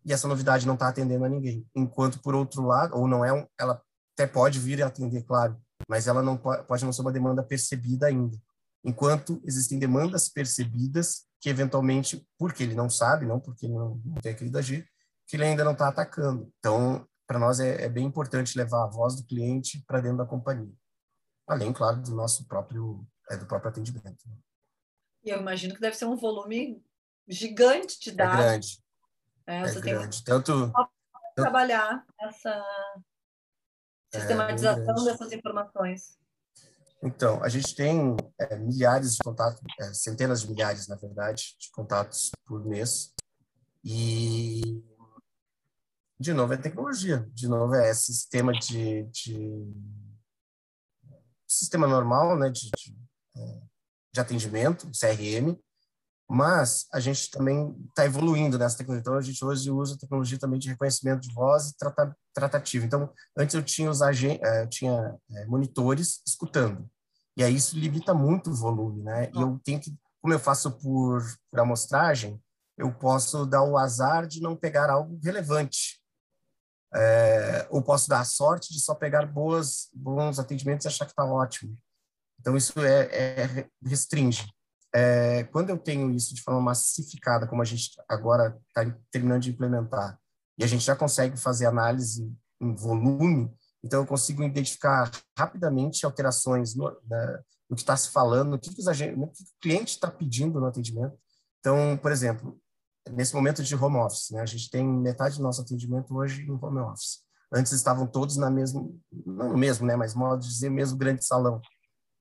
[0.05, 1.65] e essa novidade não está atendendo a ninguém.
[1.75, 3.81] Enquanto, por outro lado, ou não é, um, ela
[4.13, 7.43] até pode vir a atender, claro, mas ela não pode, pode não ser uma demanda
[7.43, 8.37] percebida ainda.
[8.83, 14.15] Enquanto existem demandas percebidas que eventualmente, porque ele não sabe, não porque ele não, não
[14.15, 14.85] tem querido agir,
[15.27, 16.51] que ele ainda não está atacando.
[16.59, 20.25] Então, para nós é, é, bem importante levar a voz do cliente para dentro da
[20.25, 20.73] companhia,
[21.49, 24.23] além, claro, do nosso próprio é, do próprio atendimento.
[25.23, 26.83] E eu imagino que deve ser um volume
[27.27, 28.39] gigante de é dados.
[28.39, 28.83] É grande.
[29.47, 30.23] É, é tem grande.
[30.23, 30.71] Tanto
[31.35, 32.49] trabalhar essa
[34.13, 36.17] é, sistematização dessas informações.
[37.01, 41.71] Então, a gente tem é, milhares de contatos, é, centenas de milhares, na verdade, de
[41.71, 43.13] contatos por mês.
[43.83, 44.83] E,
[46.19, 47.25] de novo, é tecnologia.
[47.33, 49.65] De novo, é sistema de, de
[51.59, 52.95] sistema normal, né, de, de,
[53.37, 53.61] é,
[54.13, 55.57] de atendimento, CRM,
[56.29, 59.01] mas a gente também está evoluindo nessa tecnologia.
[59.01, 62.85] Então, a gente hoje usa tecnologia também de reconhecimento de voz e trata, tratativa.
[62.85, 66.87] Então, antes eu tinha os eh, eu tinha eh, monitores escutando.
[67.35, 69.31] E aí isso limita muito o volume, né?
[69.33, 69.91] E eu tenho que,
[70.21, 72.39] como eu faço por, por amostragem,
[72.77, 75.98] eu posso dar o azar de não pegar algo relevante.
[76.93, 81.11] É, ou posso dar a sorte de só pegar boas, bons atendimentos e achar que
[81.11, 81.75] está ótimo.
[82.39, 84.47] Então, isso é, é restringe.
[84.93, 89.51] É, quando eu tenho isso de forma massificada, como a gente agora está terminando de
[89.51, 90.17] implementar,
[90.57, 96.75] e a gente já consegue fazer análise em volume, então eu consigo identificar rapidamente alterações
[96.75, 100.09] no, né, no que está se falando, no que, que, agentes, que o cliente está
[100.09, 101.17] pedindo no atendimento.
[101.59, 102.59] Então, por exemplo,
[103.11, 106.51] nesse momento de home office, né, a gente tem metade do nosso atendimento hoje em
[106.51, 107.19] home office.
[107.51, 108.87] Antes estavam todos na mesma,
[109.25, 111.61] não no mesmo, né, mas modo de dizer, mesmo grande salão.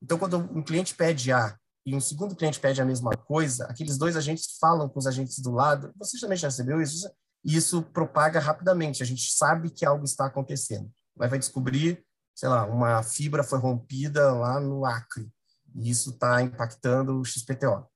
[0.02, 3.98] Então, quando um cliente pede A e um segundo cliente pede a mesma coisa, aqueles
[3.98, 5.92] dois agentes falam com os agentes do lado.
[5.98, 7.10] Você também já recebeu isso?
[7.44, 9.02] E isso propaga rapidamente.
[9.02, 10.90] A gente sabe que algo está acontecendo.
[11.16, 15.28] Mas vai descobrir, sei lá, uma fibra foi rompida lá no Acre.
[15.74, 17.86] E isso está impactando o XPTO.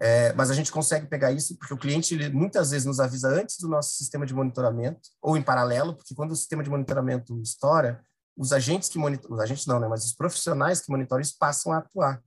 [0.00, 3.28] É, mas a gente consegue pegar isso porque o cliente ele, muitas vezes nos avisa
[3.28, 7.40] antes do nosso sistema de monitoramento ou em paralelo, porque quando o sistema de monitoramento
[7.42, 8.04] estoura,
[8.36, 11.72] os agentes que monitoram, os agentes não, né, mas os profissionais que monitoram isso passam
[11.72, 12.22] a atuar.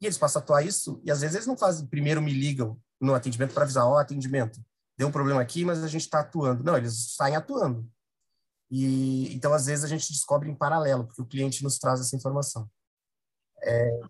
[0.00, 2.80] E eles passam a atuar isso, e às vezes eles não fazem, primeiro me ligam
[3.00, 4.60] no atendimento para avisar, ó, oh, atendimento,
[4.96, 6.62] deu um problema aqui, mas a gente está atuando.
[6.62, 7.88] Não, eles saem atuando.
[8.70, 12.16] E então, às vezes, a gente descobre em paralelo, porque o cliente nos traz essa
[12.16, 12.68] informação.
[13.62, 14.00] É...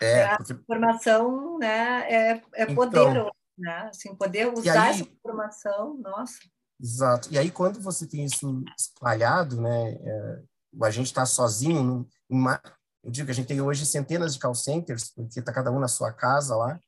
[0.00, 3.88] É, a informação né, é, é poder, então, né?
[3.88, 6.38] Assim, poder usar aí, essa informação, nossa.
[6.80, 7.28] Exato.
[7.30, 10.42] E aí, quando você tem isso espalhado, né, é,
[10.82, 12.60] a gente está sozinho, uma,
[13.02, 15.78] eu digo que a gente tem hoje centenas de call centers, porque está cada um
[15.78, 16.80] na sua casa lá,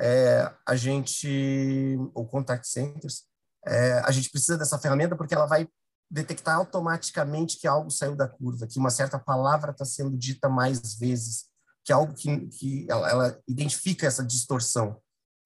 [0.00, 3.24] é, a gente, ou contact centers,
[3.64, 5.68] é, a gente precisa dessa ferramenta porque ela vai
[6.10, 10.94] detectar automaticamente que algo saiu da curva, que uma certa palavra está sendo dita mais
[10.94, 11.46] vezes,
[11.84, 14.96] que algo que, que ela, ela, identifica essa distorção.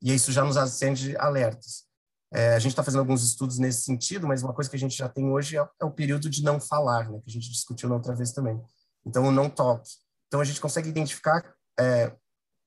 [0.03, 1.87] E isso já nos acende alertas.
[2.33, 4.97] É, a gente está fazendo alguns estudos nesse sentido, mas uma coisa que a gente
[4.97, 7.89] já tem hoje é, é o período de não falar, né, que a gente discutiu
[7.89, 8.61] na outra vez também.
[9.05, 9.89] Então, o não talk.
[10.27, 12.13] Então, a gente consegue identificar é,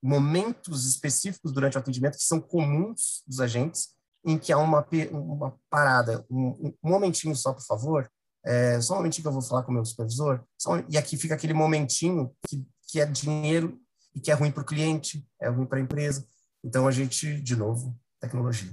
[0.01, 3.89] momentos específicos durante o atendimento que são comuns dos agentes,
[4.25, 8.09] em que há uma, uma parada, um, um momentinho só, por favor,
[8.45, 11.17] é, só um momentinho que eu vou falar com o meu supervisor, só, e aqui
[11.17, 13.79] fica aquele momentinho que, que é dinheiro
[14.15, 16.27] e que é ruim para o cliente, é ruim para a empresa.
[16.63, 18.71] Então, a gente, de novo, tecnologia.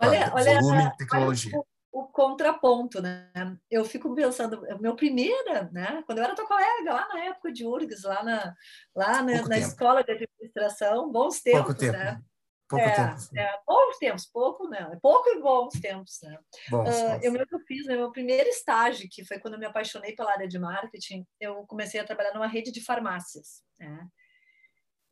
[0.00, 1.52] Olha, olha, volume, tecnologia.
[1.54, 3.30] Olha o, o, contraponto, né?
[3.70, 6.02] Eu fico pensando, meu primeira, né?
[6.04, 8.54] Quando eu era tua colega, lá na época de URGS, lá na,
[8.94, 11.96] lá na, na escola de administração, bons tempos, Pouco tempo.
[11.96, 12.20] né?
[12.68, 13.20] Pouco é, tempo.
[13.36, 16.38] É, poucos tempos, pouco não, é pouco e bons tempos, né?
[16.70, 20.14] Bons, uh, eu mesmo fiz né, meu primeiro estágio, que foi quando eu me apaixonei
[20.14, 24.08] pela área de marketing, eu comecei a trabalhar numa rede de farmácias, né?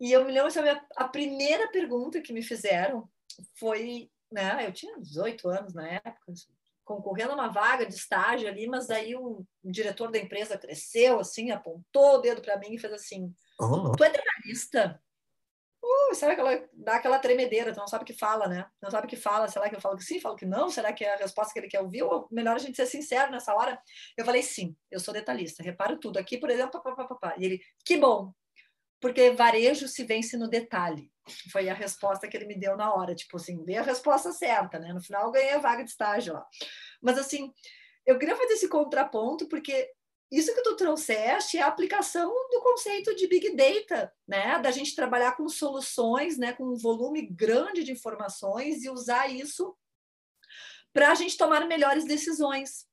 [0.01, 3.09] E eu me lembro, sabe, a primeira pergunta que me fizeram
[3.57, 6.33] foi, né, eu tinha 18 anos na época,
[6.85, 11.51] concorrendo a uma vaga de estágio ali, mas aí o, diretor da empresa cresceu, assim,
[11.51, 13.33] apontou o dedo para mim e fez assim,
[13.97, 15.01] tu é detalhista?
[15.85, 18.67] Uh, sabe aquela, dá aquela tremedeira, tu não sabe o que fala, né?
[18.81, 20.71] Não sabe o que fala, será que eu falo que sim, falo que não?
[20.71, 22.05] Será que é a resposta que ele quer ouvir?
[22.05, 23.81] Ou melhor a gente ser sincero nessa hora?
[24.17, 26.19] Eu falei, sim, eu sou detalhista, reparo tudo.
[26.19, 27.35] Aqui, por exemplo, papapá.
[27.37, 28.33] E ele, que bom,
[29.01, 31.11] porque varejo se vence no detalhe.
[31.51, 34.79] Foi a resposta que ele me deu na hora, tipo assim, dei a resposta certa,
[34.79, 34.93] né?
[34.93, 36.47] No final eu ganhei a vaga de estágio lá.
[37.03, 37.53] Mas assim,
[38.07, 39.91] eu queria fazer esse contraponto porque
[40.33, 44.59] isso que tu trouxeste é a aplicação do conceito de big data, né?
[44.61, 46.55] Da gente trabalhar com soluções, né?
[46.55, 49.77] Com um volume grande de informações e usar isso
[50.91, 52.87] para a gente tomar melhores decisões.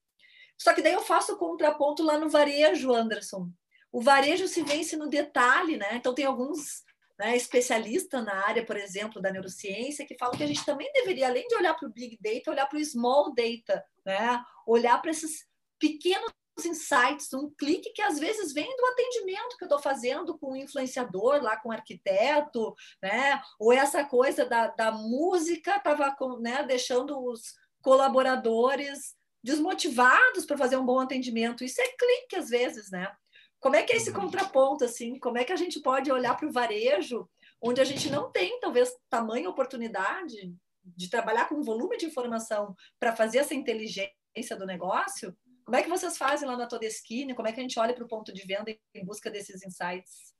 [0.58, 3.50] Só que daí eu faço o contraponto lá no varejo, Anderson.
[3.90, 5.96] O varejo se vence no detalhe, né?
[5.96, 6.84] Então, tem alguns
[7.18, 11.30] né, especialistas na área, por exemplo, da neurociência, que falam que a gente também deveria,
[11.30, 14.44] além de olhar para o big data, olhar para o small data, né?
[14.68, 15.48] Olhar para esses
[15.80, 16.34] pequenos
[16.66, 20.56] insights, um clique que às vezes vem do atendimento que eu estou fazendo com o
[20.56, 23.42] influenciador, lá com o arquiteto, né?
[23.60, 30.86] Ou essa coisa da, da música estava né, deixando os colaboradores desmotivados para fazer um
[30.86, 31.64] bom atendimento.
[31.64, 33.12] Isso é clique às vezes, né?
[33.60, 35.20] Como é que é esse contraponto, assim?
[35.20, 37.30] Como é que a gente pode olhar para o varejo,
[37.62, 42.76] onde a gente não tem, talvez, tamanha oportunidade de trabalhar com um volume de informação
[43.00, 45.36] para fazer essa inteligência do negócio?
[45.70, 47.36] Como é que vocês fazem lá na Todeskine?
[47.36, 50.34] Como é que a gente olha para o ponto de venda em busca desses insights?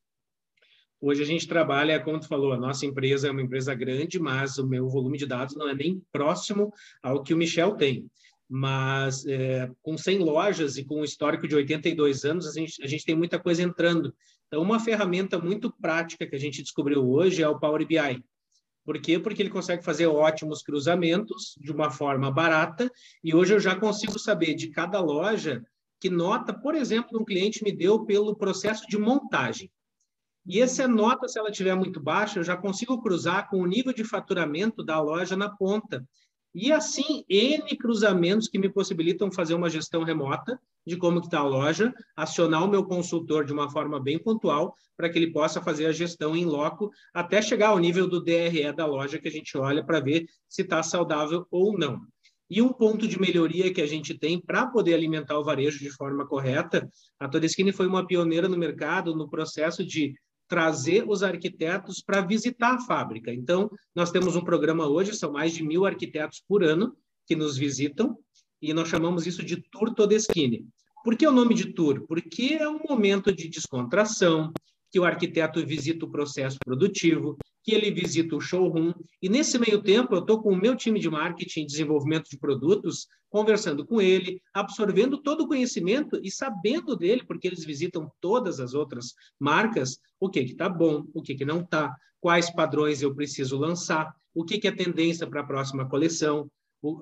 [1.00, 4.58] Hoje a gente trabalha, como tu falou, a nossa empresa é uma empresa grande, mas
[4.58, 8.10] o meu volume de dados não é nem próximo ao que o Michel tem
[8.52, 12.88] mas é, com 100 lojas e com um histórico de 82 anos, a gente, a
[12.88, 14.12] gente tem muita coisa entrando.
[14.48, 18.24] Então, uma ferramenta muito prática que a gente descobriu hoje é o Power BI.
[18.90, 19.20] Por quê?
[19.20, 22.92] Porque ele consegue fazer ótimos cruzamentos de uma forma barata,
[23.24, 25.64] e hoje eu já consigo saber de cada loja
[26.02, 29.72] que nota, por exemplo, um cliente me deu pelo processo de montagem.
[30.44, 33.94] E essa nota, se ela estiver muito baixa, eu já consigo cruzar com o nível
[33.94, 36.04] de faturamento da loja na ponta.
[36.54, 41.48] E assim, N cruzamentos que me possibilitam fazer uma gestão remota de como está a
[41.48, 45.86] loja, acionar o meu consultor de uma forma bem pontual para que ele possa fazer
[45.86, 49.56] a gestão em loco até chegar ao nível do DRE da loja que a gente
[49.58, 52.02] olha para ver se está saudável ou não.
[52.50, 55.92] E um ponto de melhoria que a gente tem para poder alimentar o varejo de
[55.92, 60.16] forma correta, a Todeskine foi uma pioneira no mercado no processo de
[60.50, 63.32] trazer os arquitetos para visitar a fábrica.
[63.32, 67.56] Então, nós temos um programa hoje, são mais de mil arquitetos por ano que nos
[67.56, 68.18] visitam,
[68.60, 70.66] e nós chamamos isso de Tour Todeskine.
[71.04, 72.06] Por que o nome de tour?
[72.08, 74.52] Porque é um momento de descontração,
[74.92, 78.94] que o arquiteto visita o processo produtivo, que ele visita o showroom.
[79.22, 82.38] E nesse meio tempo, eu estou com o meu time de marketing e desenvolvimento de
[82.38, 88.60] produtos, conversando com ele, absorvendo todo o conhecimento e sabendo dele, porque eles visitam todas
[88.60, 93.14] as outras marcas, o que está bom, o que, que não está, quais padrões eu
[93.14, 96.50] preciso lançar, o que, que é tendência para a próxima coleção,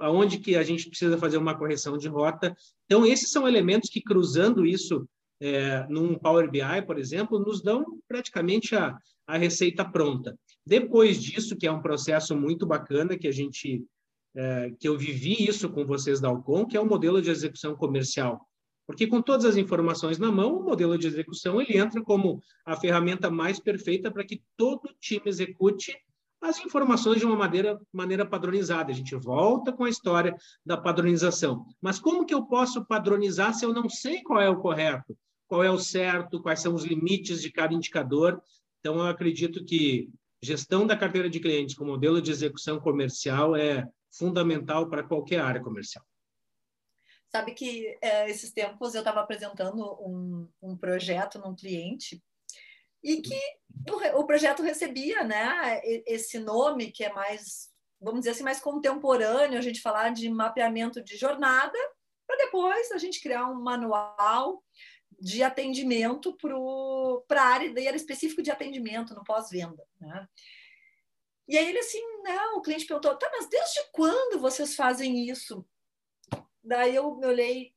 [0.02, 2.56] aonde que a gente precisa fazer uma correção de rota.
[2.86, 5.08] Então, esses são elementos que, cruzando isso
[5.40, 10.38] é, num Power BI, por exemplo, nos dão praticamente a, a receita pronta.
[10.68, 13.86] Depois disso, que é um processo muito bacana que a gente
[14.36, 17.74] é, que eu vivi isso com vocês da Alcon, que é o modelo de execução
[17.74, 18.46] comercial.
[18.86, 22.76] Porque com todas as informações na mão, o modelo de execução ele entra como a
[22.76, 25.98] ferramenta mais perfeita para que todo time execute
[26.42, 28.92] as informações de uma maneira, maneira padronizada.
[28.92, 31.66] A gente volta com a história da padronização.
[31.82, 35.64] Mas como que eu posso padronizar se eu não sei qual é o correto, qual
[35.64, 38.42] é o certo, quais são os limites de cada indicador?
[38.82, 40.10] Então, eu acredito que
[40.42, 45.62] gestão da carteira de clientes com modelo de execução comercial é fundamental para qualquer área
[45.62, 46.06] comercial.
[47.30, 52.24] Sabe que é, esses tempos eu estava apresentando um, um projeto num cliente
[53.04, 53.40] e que
[53.90, 57.70] o, o, projeto recebia né, esse nome que é mais,
[58.00, 61.78] vamos dizer assim, mais contemporâneo, a gente falar de mapeamento de jornada,
[62.26, 64.64] para depois a gente criar um manual
[65.20, 66.36] de atendimento
[67.28, 69.84] para a área, daí era específico de atendimento no pós-venda.
[70.00, 70.28] Né?
[71.48, 75.66] E aí ele assim, não, o cliente perguntou, tá, mas desde quando vocês fazem isso?
[76.64, 77.74] Daí eu me olhei,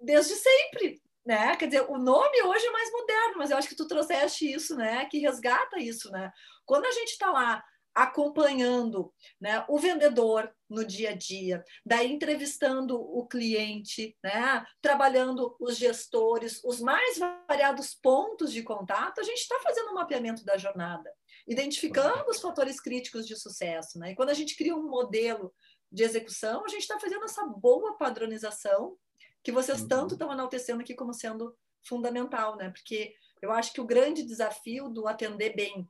[0.00, 1.54] desde sempre, né?
[1.56, 4.74] Quer dizer, o nome hoje é mais moderno, mas eu acho que tu trouxeste isso,
[4.76, 5.04] né?
[5.06, 6.32] Que resgata isso, né?
[6.64, 7.62] Quando a gente está lá
[7.94, 15.76] acompanhando né, o vendedor no dia a dia, daí entrevistando o cliente, né, trabalhando os
[15.76, 21.10] gestores, os mais variados pontos de contato, a gente está fazendo um mapeamento da jornada,
[21.46, 23.98] identificando os fatores críticos de sucesso.
[23.98, 24.12] Né?
[24.12, 25.54] E quando a gente cria um modelo
[25.90, 28.96] de execução, a gente está fazendo essa boa padronização
[29.42, 29.88] que vocês uhum.
[29.88, 32.70] tanto estão enaltecendo aqui como sendo fundamental, né?
[32.70, 35.88] Porque eu acho que o grande desafio do atender bem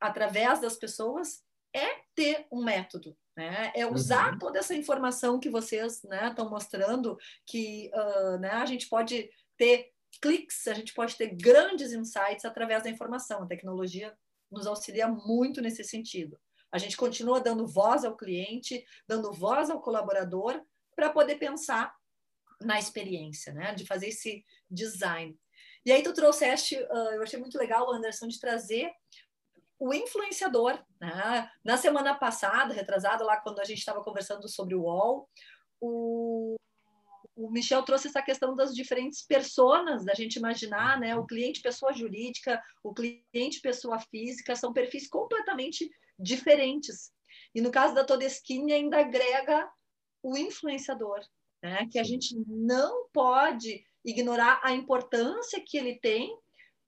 [0.00, 1.42] através das pessoas
[1.74, 3.70] é ter um método, né?
[3.72, 4.38] É usar uhum.
[4.40, 9.92] toda essa informação que vocês né, estão mostrando, que uh, né, a gente pode ter
[10.20, 13.44] cliques, a gente pode ter grandes insights através da informação.
[13.44, 14.12] A tecnologia
[14.50, 16.36] nos auxilia muito nesse sentido.
[16.72, 20.60] A gente continua dando voz ao cliente, dando voz ao colaborador
[20.96, 21.94] para poder pensar
[22.60, 23.72] na experiência, né?
[23.72, 25.38] De fazer esse design.
[25.86, 28.90] E aí tu trouxeste, uh, eu achei muito legal, Anderson, de trazer
[29.78, 30.78] o influenciador.
[31.00, 31.50] Né?
[31.64, 35.28] Na semana passada, retrasada, lá quando a gente estava conversando sobre o UOL,
[35.80, 36.56] o,
[37.36, 41.14] o Michel trouxe essa questão das diferentes personas, da gente imaginar, né?
[41.14, 45.88] O cliente pessoa jurídica, o cliente pessoa física, são perfis completamente
[46.18, 47.12] diferentes.
[47.54, 49.70] E no caso da Todeskine ainda agrega
[50.20, 51.20] o influenciador,
[51.62, 51.86] né?
[51.90, 56.36] Que a gente não pode ignorar a importância que ele tem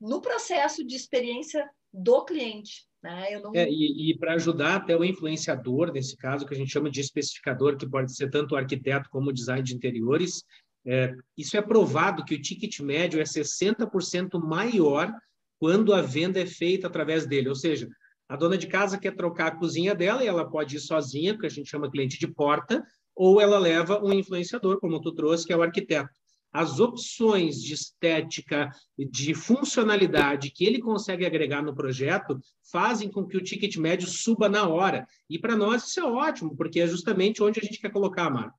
[0.01, 2.87] no processo de experiência do cliente.
[3.03, 3.39] Né?
[3.41, 3.53] Não...
[3.55, 7.01] É, e, e para ajudar até o influenciador, nesse caso, que a gente chama de
[7.01, 10.45] especificador, que pode ser tanto o arquiteto como o design de interiores,
[10.87, 15.13] é, isso é provado que o ticket médio é 60% maior
[15.59, 17.49] quando a venda é feita através dele.
[17.49, 17.89] Ou seja,
[18.29, 21.47] a dona de casa quer trocar a cozinha dela e ela pode ir sozinha, que
[21.47, 22.83] a gente chama cliente de porta,
[23.15, 26.20] ou ela leva um influenciador, como tu trouxe, que é o arquiteto
[26.53, 33.37] as opções de estética, de funcionalidade que ele consegue agregar no projeto fazem com que
[33.37, 35.07] o ticket médio suba na hora.
[35.29, 38.31] E para nós isso é ótimo, porque é justamente onde a gente quer colocar a
[38.31, 38.59] marca.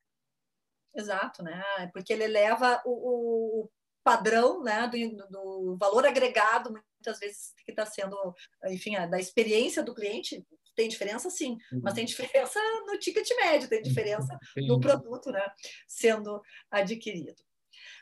[0.96, 1.64] Exato, né?
[1.94, 3.70] Porque ele leva o, o
[4.04, 8.18] padrão né, do, do, valor agregado, muitas vezes que está sendo,
[8.66, 11.82] enfim, da experiência do cliente, tem diferença sim, uhum.
[11.84, 15.46] mas tem diferença no ticket médio, tem diferença no produto né,
[15.88, 17.42] sendo adquirido.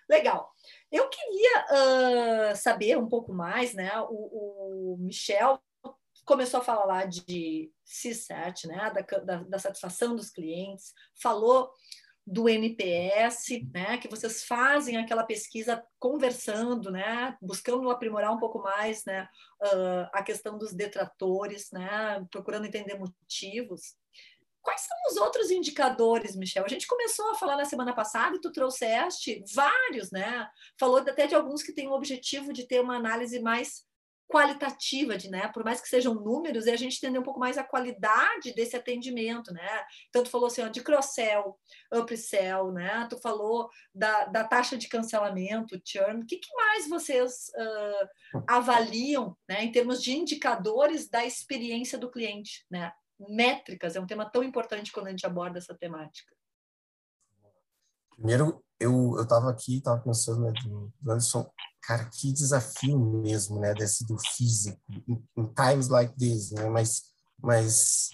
[0.10, 0.52] Legal.
[0.92, 1.66] Eu queria
[2.52, 3.92] uh, saber um pouco mais, né?
[4.10, 5.62] O, o, Michel
[6.26, 8.92] começou a falar lá de CSAT, né?
[8.92, 11.72] Da, da, da, satisfação dos clientes, falou
[12.26, 14.00] do NPS, né?
[14.00, 17.38] Que vocês fazem aquela pesquisa conversando, né?
[17.40, 19.28] Buscando aprimorar um pouco mais, né?
[19.62, 22.26] Uh, a questão dos detratores, né?
[22.32, 23.96] Procurando entender motivos.
[24.62, 26.66] Quais são os outros indicadores, Michel?
[26.66, 30.48] A gente começou a falar na semana passada e tu trouxeste vários, né?
[30.80, 33.88] Falou até de alguns que têm o objetivo de ter uma análise mais
[34.30, 35.48] qualitativa, de, né?
[35.52, 38.76] Por mais que sejam números, e a gente entender um pouco mais a qualidade desse
[38.76, 39.84] atendimento, né?
[40.08, 41.58] Então, tu falou assim, ó, de cross-sell,
[41.92, 43.08] upsell, né?
[43.10, 46.22] Tu falou da, da taxa de cancelamento, churn.
[46.22, 49.64] O que, que mais vocês uh, avaliam, né?
[49.64, 52.94] Em termos de indicadores da experiência do cliente, né?
[53.20, 56.36] Métricas é um tema tão importante quando a gente aborda essa temática?
[58.12, 61.50] Primeiro, eu eu estava aqui, estava pensando, né, do, Anderson,
[61.82, 67.04] cara, que desafio mesmo, né, desse do físico, em, times like this, né, mas,
[67.42, 68.10] mas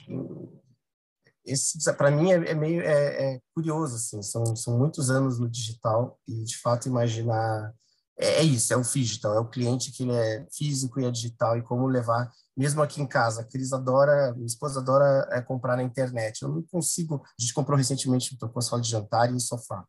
[1.45, 5.47] esse para mim é, é meio é, é, curioso assim são são muitos anos no
[5.47, 7.71] digital e de fato imaginar
[8.17, 11.11] é, é isso, é o digital, é o cliente que ele é físico e é
[11.11, 15.41] digital e como levar, mesmo aqui em casa, a Cris adora, minha esposa adora é,
[15.41, 19.33] comprar na internet, eu não consigo, a gente comprou recentemente um console de jantar e
[19.33, 19.83] um sofá,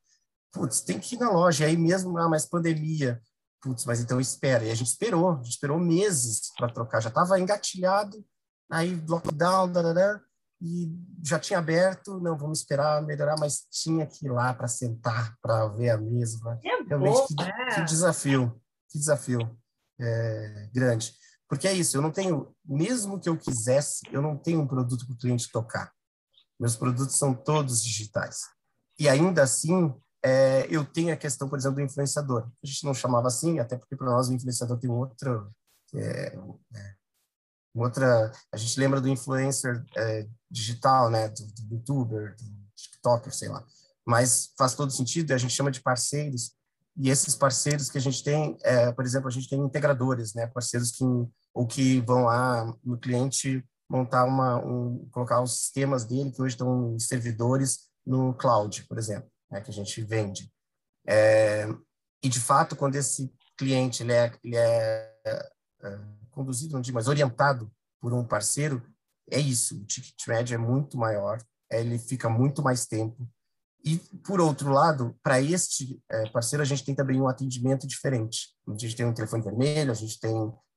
[0.53, 3.21] putz, tem que ir na loja, e aí mesmo, ah, mas pandemia,
[3.63, 7.09] putz, mas então espera, e a gente esperou, a gente esperou meses para trocar, já
[7.09, 8.25] estava engatilhado,
[8.71, 10.21] aí lockdown, dadadá,
[10.61, 10.91] e
[11.23, 15.69] já tinha aberto, não, vamos esperar melhorar, mas tinha que ir lá para sentar, para
[15.69, 16.39] ver a mesa.
[16.65, 17.75] É Realmente, bom, que, é.
[17.75, 19.59] que, desafio, que desafio
[20.01, 21.15] é, grande.
[21.49, 25.07] Porque é isso, eu não tenho, mesmo que eu quisesse, eu não tenho um produto
[25.07, 25.93] para o cliente tocar.
[26.59, 28.41] Meus produtos são todos digitais.
[28.99, 29.95] E ainda assim,
[30.25, 32.49] é, eu tenho a questão, por exemplo, do influenciador.
[32.65, 35.53] A gente não chamava assim, até porque para nós o influenciador tem outro,
[35.95, 36.35] é,
[36.75, 36.96] é
[37.83, 43.49] outra, a gente lembra do influencer é, digital, né, do, do, youtuber, do tiktoker, sei
[43.49, 43.65] lá.
[44.07, 46.53] Mas faz todo sentido, a gente chama de parceiros.
[46.97, 50.47] E esses parceiros que a gente tem, é, por exemplo, a gente tem integradores, né,
[50.47, 51.05] parceiros que
[51.53, 56.55] ou que vão lá no cliente montar uma, um, colocar os sistemas dele que hoje
[56.55, 60.53] estão em servidores no cloud, por exemplo, né, que a gente vende.
[61.07, 61.67] É,
[62.23, 65.99] e de fato, quando esse cliente ele é, ele é, é
[66.37, 68.83] conduzido, não digo, mas orientado por um parceiro,
[69.31, 69.75] é isso.
[69.75, 73.27] O ticket médio é muito maior, ele fica muito mais tempo.
[73.83, 78.55] E, por outro lado, para este é, parceiro, a gente tem também um atendimento diferente.
[78.69, 80.35] A gente tem um telefone vermelho, a gente tem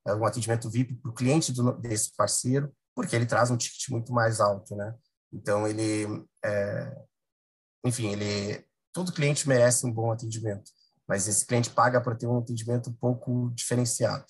[0.07, 3.89] é, um atendimento VIP para o cliente do, desse parceiro, porque ele traz um ticket
[3.89, 4.95] muito mais alto, né?
[5.33, 6.23] Então, ele...
[6.43, 6.95] É,
[7.85, 8.65] enfim, ele...
[8.93, 10.71] Todo cliente merece um bom atendimento,
[11.07, 14.25] mas esse cliente paga para ter um atendimento um pouco diferenciado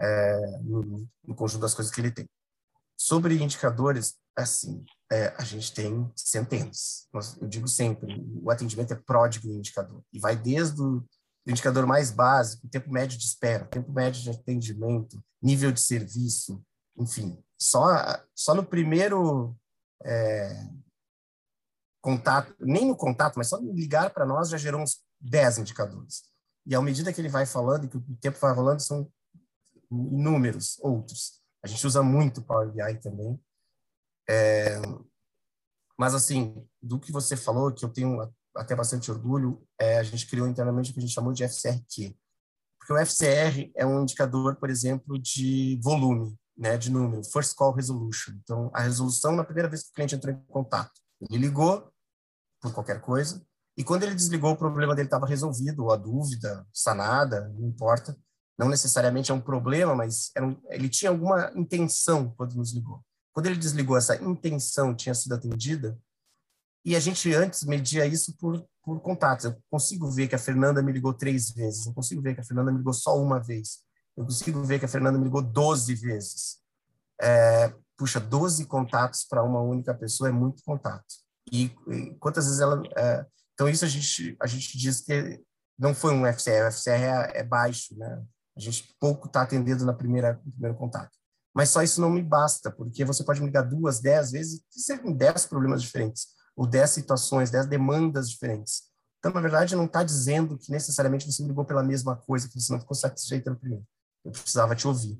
[0.00, 2.28] é, no, no, conjunto das coisas que ele tem.
[2.96, 7.08] Sobre indicadores, assim, é, a gente tem centenas.
[7.40, 10.02] Eu digo sempre, o atendimento é pródigo em indicador.
[10.12, 11.04] E vai desde o
[11.46, 16.62] indicador mais básico, tempo médio de espera, tempo médio de atendimento, nível de serviço,
[16.96, 17.42] enfim.
[17.58, 17.84] Só,
[18.34, 19.56] só no primeiro
[20.04, 20.66] é,
[22.00, 26.22] contato, nem no contato, mas só ligar para nós já gerou uns 10 indicadores.
[26.66, 29.10] E à medida que ele vai falando e que o tempo vai rolando, são
[29.90, 31.40] inúmeros outros.
[31.62, 33.40] A gente usa muito Power BI também.
[34.28, 34.80] É,
[35.98, 38.18] mas, assim, do que você falou, que eu tenho
[38.54, 42.16] até bastante orgulho, é, a gente criou internamente o que a gente chamou de FCRQ.
[42.78, 47.72] Porque o FCR é um indicador, por exemplo, de volume, né, de número, First Call
[47.72, 48.32] Resolution.
[48.42, 50.92] Então, a resolução na primeira vez que o cliente entrou em contato.
[51.30, 51.90] Ele ligou
[52.60, 53.44] por qualquer coisa,
[53.76, 58.16] e quando ele desligou, o problema dele estava resolvido, ou a dúvida sanada, não importa
[58.58, 63.04] não necessariamente é um problema, mas um, ele tinha alguma intenção quando nos ligou.
[63.32, 65.98] Quando ele desligou, essa intenção tinha sido atendida,
[66.84, 69.46] e a gente antes media isso por, por contatos.
[69.46, 72.44] Eu consigo ver que a Fernanda me ligou três vezes, eu consigo ver que a
[72.44, 73.80] Fernanda me ligou só uma vez,
[74.16, 76.58] eu consigo ver que a Fernanda me ligou 12 vezes.
[77.20, 81.04] É, puxa, 12 contatos para uma única pessoa é muito contato.
[81.50, 82.82] E, e quantas vezes ela.
[82.96, 85.42] É, então, isso a gente, a gente diz que
[85.78, 88.22] não foi um FCR, o FCR é, é baixo, né?
[88.56, 91.10] A gente pouco está atendendo na primeira, no primeiro contato.
[91.54, 94.80] Mas só isso não me basta, porque você pode me ligar duas, dez vezes e
[94.80, 98.82] ser dez problemas diferentes, ou dez situações, dez demandas diferentes.
[99.18, 102.60] Então, na verdade, não está dizendo que necessariamente você me ligou pela mesma coisa, que
[102.60, 103.86] você não ficou satisfeito no primeiro.
[104.24, 105.18] Eu precisava te ouvir.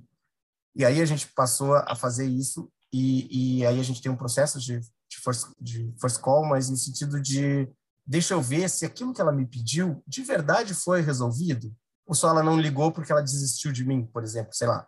[0.74, 4.16] E aí a gente passou a fazer isso, e, e aí a gente tem um
[4.16, 7.68] processo de, de, first, de first call, mas no sentido de
[8.07, 11.74] deixa eu ver se aquilo que ela me pediu de verdade foi resolvido
[12.07, 14.86] ou só ela não ligou porque ela desistiu de mim, por exemplo, sei lá.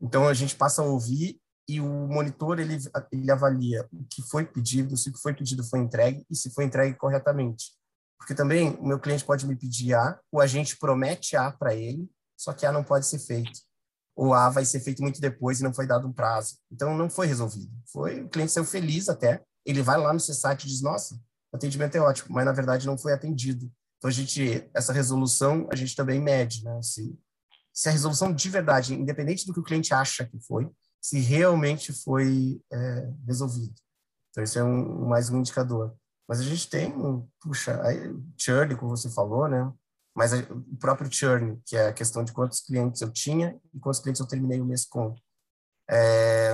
[0.00, 2.78] Então a gente passa a ouvir e o monitor ele,
[3.10, 6.50] ele avalia o que foi pedido, se o que foi pedido foi entregue e se
[6.50, 7.72] foi entregue corretamente.
[8.18, 12.08] Porque também o meu cliente pode me pedir A, o agente promete A para ele,
[12.36, 13.60] só que A não pode ser feito.
[14.14, 16.56] Ou A vai ser feito muito depois e não foi dado um prazo.
[16.70, 17.72] Então não foi resolvido.
[17.90, 19.42] Foi, o cliente saiu feliz até.
[19.66, 21.14] Ele vai lá no CSAT e diz: "Nossa,
[21.52, 23.70] o atendimento é ótimo", mas na verdade não foi atendido.
[24.04, 26.78] Então, a gente, essa resolução, a gente também mede, né?
[26.82, 27.18] Se,
[27.72, 30.68] se a resolução de verdade, independente do que o cliente acha que foi,
[31.00, 33.74] se realmente foi é, resolvido.
[34.28, 35.96] Então, isso é um, mais um indicador.
[36.28, 36.92] Mas a gente tem,
[37.40, 37.80] puxa,
[38.38, 39.72] churn, como você falou, né?
[40.14, 43.80] Mas a, o próprio churn, que é a questão de quantos clientes eu tinha e
[43.80, 45.14] quantos clientes eu terminei o mês com.
[45.88, 46.52] É,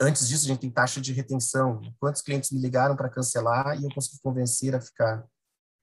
[0.00, 1.80] antes disso, a gente tem taxa de retenção.
[2.00, 5.24] Quantos clientes me ligaram para cancelar e eu consegui convencer a ficar.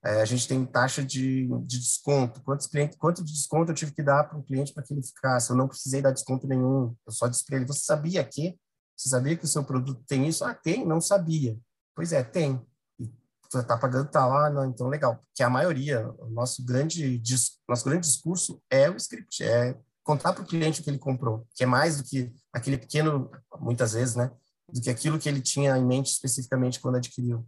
[0.04, 2.42] É, a gente tem taxa de, de desconto.
[2.42, 5.02] Quantos clientes, quanto de desconto eu tive que dar para o cliente para que ele
[5.02, 5.50] ficasse?
[5.50, 6.94] Eu não precisei dar desconto nenhum.
[7.06, 8.58] Eu só disse para ele: Você sabia que?
[8.96, 10.44] Você sabia que o seu produto tem isso?
[10.44, 10.84] Ah, tem?
[10.84, 11.56] Não sabia.
[11.94, 12.60] Pois é, tem.
[12.98, 13.06] E
[13.48, 15.20] tu está pagando, tá lá, não, então legal.
[15.34, 17.22] Que a maioria, o nosso grande,
[17.68, 21.46] nosso grande discurso é o script, é contar para o cliente o que ele comprou,
[21.54, 23.30] que é mais do que aquele pequeno,
[23.60, 24.32] muitas vezes, né,
[24.68, 27.46] do que aquilo que ele tinha em mente especificamente quando adquiriu.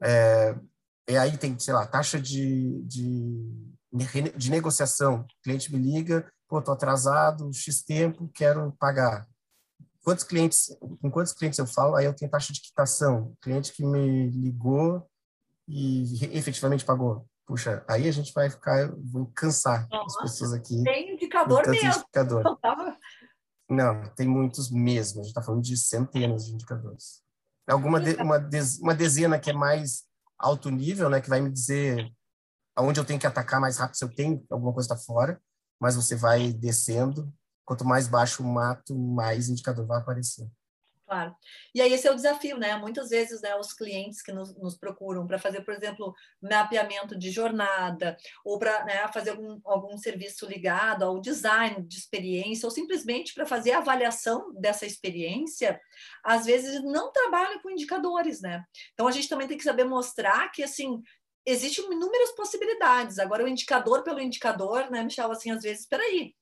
[0.00, 0.56] É,
[1.08, 3.70] e aí tem, sei lá, taxa de, de,
[4.36, 5.20] de negociação.
[5.20, 9.26] O cliente me liga, pô, tô atrasado, X tempo, quero pagar.
[10.04, 11.94] Quantos clientes, com quantos clientes eu falo?
[11.94, 13.34] Aí eu tenho taxa de quitação.
[13.40, 15.06] Cliente que me ligou
[15.68, 17.26] e efetivamente pagou.
[17.46, 20.82] Puxa, aí a gente vai ficar, vou cansar Nossa, as pessoas aqui.
[20.82, 21.88] Tem indicador mesmo.
[21.88, 22.58] Indicador.
[23.68, 25.20] Não, tem muitos mesmo.
[25.20, 27.22] A gente está falando de centenas de indicadores.
[27.68, 30.04] Alguma de, uma, dez, uma dezena que é mais
[30.42, 32.12] alto nível, né, que vai me dizer
[32.76, 35.40] aonde eu tenho que atacar mais rápido se eu tenho alguma coisa está fora,
[35.80, 37.32] mas você vai descendo.
[37.64, 40.50] Quanto mais baixo o mato, mais indicador vai aparecer.
[41.12, 41.36] Claro.
[41.74, 42.74] E aí esse é o desafio, né?
[42.76, 47.30] Muitas vezes, né, os clientes que nos, nos procuram para fazer, por exemplo, mapeamento de
[47.30, 53.34] jornada ou para né, fazer algum, algum serviço ligado ao design de experiência ou simplesmente
[53.34, 55.78] para fazer a avaliação dessa experiência,
[56.24, 58.64] às vezes não trabalham com indicadores, né?
[58.94, 61.02] Então a gente também tem que saber mostrar que assim
[61.44, 63.18] existem inúmeras possibilidades.
[63.18, 66.34] Agora o indicador pelo indicador, né, Michel, assim, às vezes, espera aí,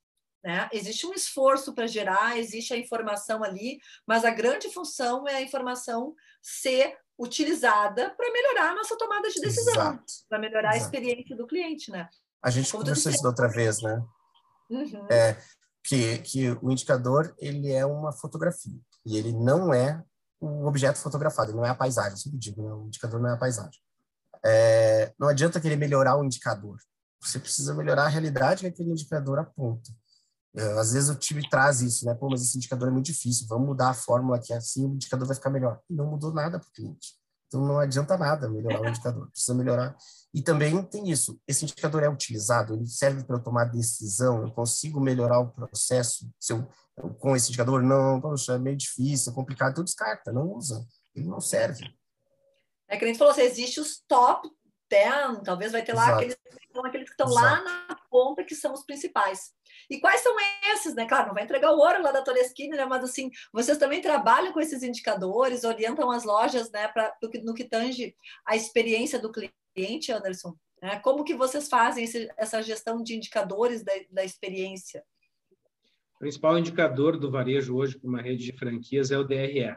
[0.42, 0.68] né?
[0.72, 5.42] Existe um esforço para gerar, existe a informação ali, mas a grande função é a
[5.42, 10.84] informação ser utilizada para melhorar a nossa tomada de decisão, para melhorar Exato.
[10.84, 12.08] a experiência do cliente, né?
[12.42, 14.02] A gente Como conversou isso da outra vez, né?
[14.70, 15.06] Uhum.
[15.10, 15.36] É,
[15.84, 20.02] que, que o indicador ele é uma fotografia e ele não é
[20.40, 22.72] o objeto fotografado, ele não é a paisagem, eu sempre digo, né?
[22.72, 23.78] o indicador não é a paisagem.
[24.42, 26.78] É, não adianta querer melhorar o indicador,
[27.20, 29.90] você precisa melhorar a realidade que aquele indicador aponta.
[30.56, 32.14] É, às vezes o time traz isso, né?
[32.14, 35.26] Pô, mas esse indicador é muito difícil, vamos mudar a fórmula aqui, assim o indicador
[35.26, 35.80] vai ficar melhor.
[35.88, 37.14] E não mudou nada para o cliente.
[37.46, 39.96] Então não adianta nada melhorar o indicador, precisa melhorar.
[40.32, 44.52] E também tem isso, esse indicador é utilizado, ele serve para eu tomar decisão, eu
[44.52, 46.68] consigo melhorar o processo se eu,
[47.18, 47.82] com esse indicador?
[47.82, 51.84] Não, poxa, é meio difícil, é complicado, então descarta, não usa, ele não serve.
[52.88, 54.48] É que a gente falou, assim, existe os top
[54.90, 56.36] 10, talvez vai ter lá aqueles,
[56.84, 59.52] aqueles que estão lá na ponta, que são os principais.
[59.88, 60.34] E quais são
[60.72, 61.06] esses, né?
[61.06, 62.84] Claro, não vai entregar o ouro lá da Toreschini, né?
[62.84, 66.88] Mas assim, vocês também trabalham com esses indicadores, orientam as lojas, né?
[66.88, 68.14] Pra, no, que, no que tange
[68.44, 70.56] a experiência do cliente, Anderson.
[70.82, 70.98] Né?
[71.00, 75.04] Como que vocês fazem esse, essa gestão de indicadores da, da experiência?
[76.16, 79.74] O principal indicador do varejo hoje para uma rede de franquias é o DRE.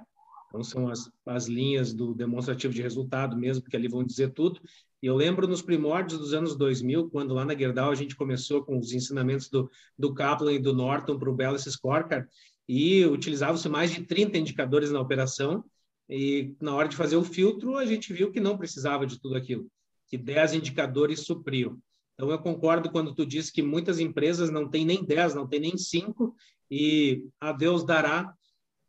[0.47, 4.61] Então, são as, as linhas do demonstrativo de resultado mesmo, porque ali vão dizer tudo.
[5.03, 8.79] Eu lembro nos primórdios dos anos 2000, quando lá na Gerdau a gente começou com
[8.79, 12.25] os ensinamentos do, do Kaplan e do Norton para o Balance Scorecard,
[12.69, 15.61] e utilizavam-se mais de 30 indicadores na operação,
[16.09, 19.35] e na hora de fazer o filtro, a gente viu que não precisava de tudo
[19.35, 19.67] aquilo,
[20.07, 21.77] que 10 indicadores supriam.
[22.13, 25.59] Então, eu concordo quando tu diz que muitas empresas não têm nem 10, não têm
[25.59, 26.33] nem 5,
[26.71, 28.33] e a Deus dará,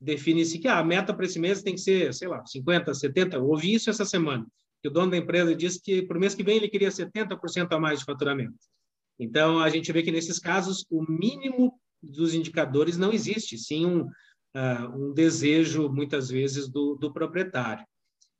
[0.01, 3.37] define-se que ah, a meta para esse mês tem que ser, sei lá, 50, 70.
[3.37, 4.47] Eu ouvi isso essa semana
[4.85, 7.73] que o dono da empresa disse que para o mês que vem ele queria 70%
[7.73, 8.59] a mais de faturamento.
[9.19, 14.03] Então, a gente vê que nesses casos, o mínimo dos indicadores não existe, sim um,
[14.03, 17.83] uh, um desejo, muitas vezes, do, do proprietário.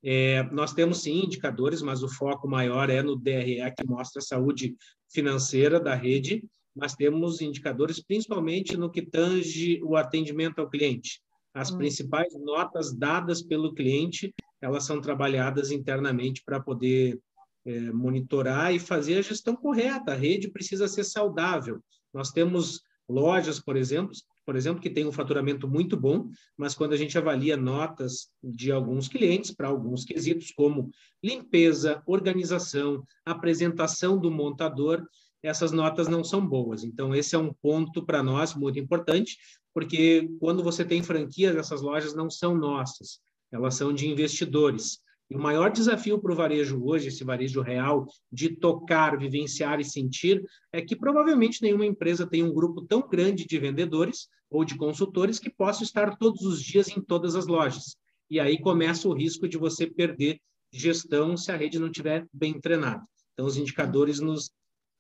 [0.03, 4.23] É, nós temos, sim, indicadores, mas o foco maior é no DRE, que mostra a
[4.23, 4.77] saúde
[5.11, 6.45] financeira da rede,
[6.77, 11.23] mas temos indicadores principalmente no que tange o atendimento ao cliente.
[11.55, 11.79] As hum.
[11.79, 17.21] principais notas dadas pelo cliente elas são trabalhadas internamente para poder
[17.67, 20.13] é, monitorar e fazer a gestão correta.
[20.13, 21.83] A rede precisa ser saudável.
[22.13, 24.13] Nós temos lojas, por exemplo,
[24.45, 28.71] por exemplo, que tem um faturamento muito bom, mas quando a gente avalia notas de
[28.71, 30.91] alguns clientes para alguns quesitos, como
[31.23, 35.03] limpeza, organização, apresentação do montador,
[35.43, 36.85] essas notas não são boas.
[36.85, 39.39] Então, esse é um ponto para nós muito importante,
[39.73, 43.21] porque quando você tem franquias, essas lojas não são nossas
[43.55, 44.99] elas são de investidores.
[45.31, 49.85] E o maior desafio para o varejo hoje, esse varejo real, de tocar, vivenciar e
[49.85, 50.43] sentir,
[50.73, 55.39] é que provavelmente nenhuma empresa tem um grupo tão grande de vendedores ou de consultores
[55.39, 57.97] que possa estar todos os dias em todas as lojas.
[58.29, 60.41] E aí começa o risco de você perder
[60.73, 63.03] gestão se a rede não estiver bem treinada.
[63.33, 64.51] Então, os indicadores nos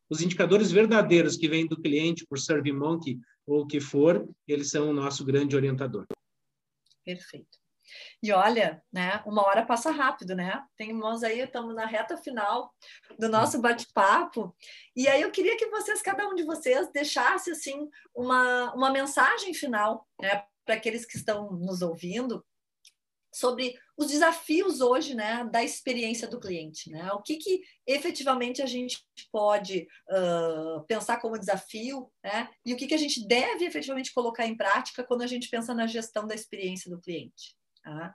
[0.08, 4.90] os indicadores verdadeiros que vêm do cliente por SurveyMonkey ou o que for, eles são
[4.90, 6.04] o nosso grande orientador.
[7.02, 7.63] Perfeito.
[8.22, 10.62] E olha, né, uma hora passa rápido, né?
[10.76, 12.72] Temos aí, estamos na reta final
[13.18, 14.54] do nosso bate-papo.
[14.96, 19.54] E aí eu queria que vocês, cada um de vocês, deixasse assim uma, uma mensagem
[19.54, 22.44] final, né, para aqueles que estão nos ouvindo,
[23.34, 26.88] sobre os desafios hoje né, da experiência do cliente.
[26.90, 27.12] Né?
[27.12, 32.48] O que, que efetivamente a gente pode uh, pensar como desafio né?
[32.64, 35.74] e o que, que a gente deve efetivamente colocar em prática quando a gente pensa
[35.74, 37.56] na gestão da experiência do cliente.
[37.84, 38.14] Tá?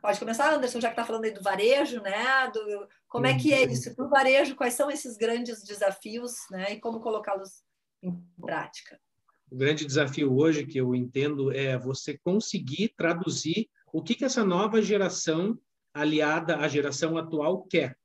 [0.00, 2.48] Pode começar, Anderson, já que está falando aí do varejo, né?
[2.54, 3.94] Do, como é que é isso?
[3.96, 6.74] Para o varejo, quais são esses grandes desafios né?
[6.74, 7.64] e como colocá-los
[8.00, 9.00] em prática?
[9.50, 14.44] O grande desafio hoje que eu entendo é você conseguir traduzir o que, que essa
[14.44, 15.58] nova geração,
[15.92, 17.96] aliada à geração atual, quer.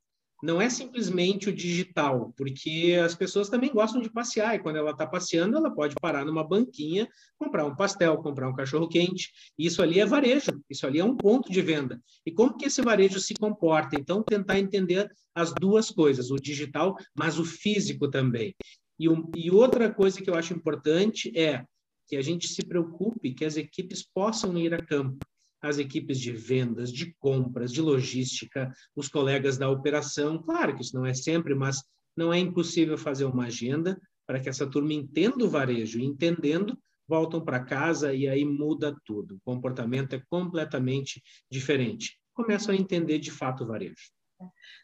[0.44, 4.92] Não é simplesmente o digital, porque as pessoas também gostam de passear, e quando ela
[4.92, 7.08] está passeando, ela pode parar numa banquinha,
[7.40, 9.32] comprar um pastel, comprar um cachorro-quente.
[9.58, 11.98] Isso ali é varejo, isso ali é um ponto de venda.
[12.26, 13.96] E como que esse varejo se comporta?
[13.98, 18.54] Então, tentar entender as duas coisas, o digital, mas o físico também.
[19.00, 21.64] E, um, e outra coisa que eu acho importante é
[22.06, 25.26] que a gente se preocupe que as equipes possam ir a campo
[25.64, 30.38] as equipes de vendas, de compras, de logística, os colegas da operação.
[30.38, 31.82] Claro que isso não é sempre, mas
[32.16, 36.00] não é impossível fazer uma agenda para que essa turma entenda o varejo.
[36.00, 39.36] E entendendo, voltam para casa e aí muda tudo.
[39.36, 42.20] O comportamento é completamente diferente.
[42.34, 44.12] Começam a entender de fato o varejo.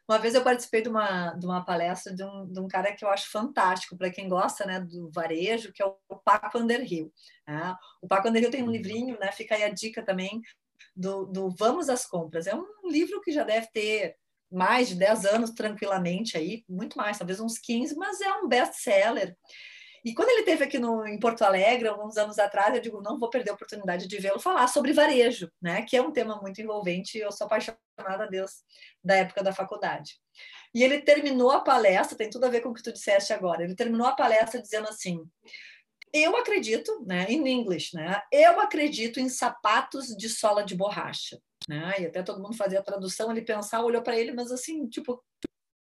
[0.07, 3.03] Uma vez eu participei de uma, de uma palestra de um, de um cara que
[3.03, 7.11] eu acho fantástico, para quem gosta né, do varejo, que é o Paco Underhill.
[7.45, 7.75] Né?
[8.01, 10.41] O Paco Underhill tem um livrinho, né, fica aí a dica também,
[10.95, 12.47] do, do Vamos às Compras.
[12.47, 14.15] É um livro que já deve ter
[14.51, 19.36] mais de 10 anos tranquilamente aí, muito mais, talvez uns 15, mas é um best-seller.
[20.03, 23.19] E quando ele teve aqui no, em Porto Alegre, alguns anos atrás, eu digo, não
[23.19, 25.82] vou perder a oportunidade de vê-lo falar sobre varejo, né?
[25.84, 28.63] Que é um tema muito envolvente eu sou apaixonada a Deus
[29.03, 30.13] da época da faculdade.
[30.73, 33.63] E ele terminou a palestra, tem tudo a ver com o que tu disseste agora.
[33.63, 35.21] Ele terminou a palestra dizendo assim:
[36.14, 38.22] eu acredito, né, em inglês, né?
[38.32, 41.95] Eu acredito em sapatos de sola de borracha, né?
[41.99, 45.14] E até todo mundo fazia a tradução, ele pensava, olhou para ele, mas assim, tipo,
[45.14, 45.22] o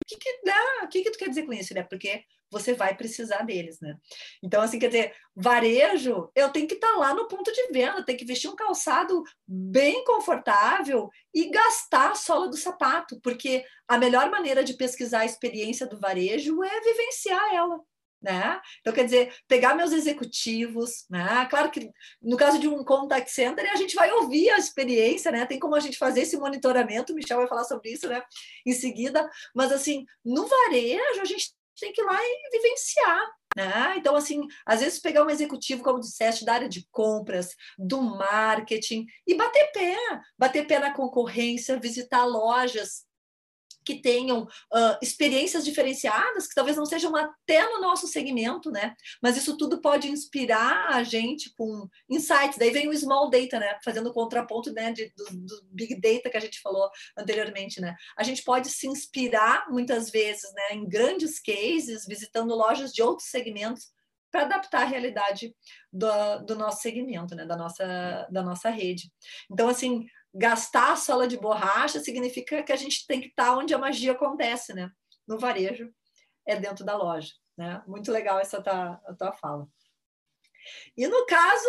[0.07, 0.83] que que dá?
[0.83, 1.83] O que que tu quer dizer com isso, né?
[1.83, 3.95] Porque você vai precisar deles, né?
[4.41, 8.03] Então, assim, quer dizer, varejo, eu tenho que estar tá lá no ponto de venda,
[8.03, 13.97] tem que vestir um calçado bem confortável e gastar a sola do sapato, porque a
[13.97, 17.79] melhor maneira de pesquisar a experiência do varejo é vivenciar ela
[18.21, 18.59] né?
[18.81, 21.45] Então, quer dizer, pegar meus executivos, né?
[21.49, 21.89] Claro que
[22.21, 25.45] no caso de um contact center, a gente vai ouvir a experiência, né?
[25.45, 28.21] Tem como a gente fazer esse monitoramento, o Michel vai falar sobre isso, né?
[28.65, 33.95] Em seguida, mas assim, no varejo, a gente tem que ir lá e vivenciar, né?
[33.97, 39.05] Então, assim, às vezes pegar um executivo, como disseste, da área de compras, do marketing,
[39.25, 39.97] e bater pé,
[40.37, 43.08] bater pé na concorrência, visitar lojas
[43.89, 48.93] que tenham uh, experiências diferenciadas, que talvez não sejam até no nosso segmento, né?
[49.19, 52.59] Mas isso tudo pode inspirar a gente com insights.
[52.59, 53.79] Daí vem o small data, né?
[53.83, 56.87] Fazendo o contraponto né, de, do, do, big data que a gente falou
[57.17, 57.95] anteriormente, né?
[58.15, 63.29] A gente pode se inspirar muitas vezes, né, em grandes cases, visitando lojas de outros
[63.29, 63.87] segmentos
[64.31, 65.55] para adaptar a realidade
[65.91, 69.11] do, do, nosso segmento, né, da nossa, da nossa rede.
[69.49, 73.73] Então, assim, gastar a sola de borracha significa que a gente tem que estar onde
[73.73, 74.91] a magia acontece, né?
[75.27, 75.91] No varejo,
[76.47, 77.83] é dentro da loja, né?
[77.87, 79.67] Muito legal essa tua, a tua fala.
[80.95, 81.67] E no caso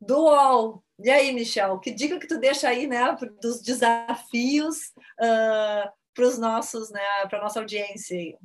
[0.00, 5.88] do UOL, e aí, Michel, que dica que tu deixa aí, né, dos desafios uh,
[6.14, 8.36] para os nossos, né, para nossa audiência aí?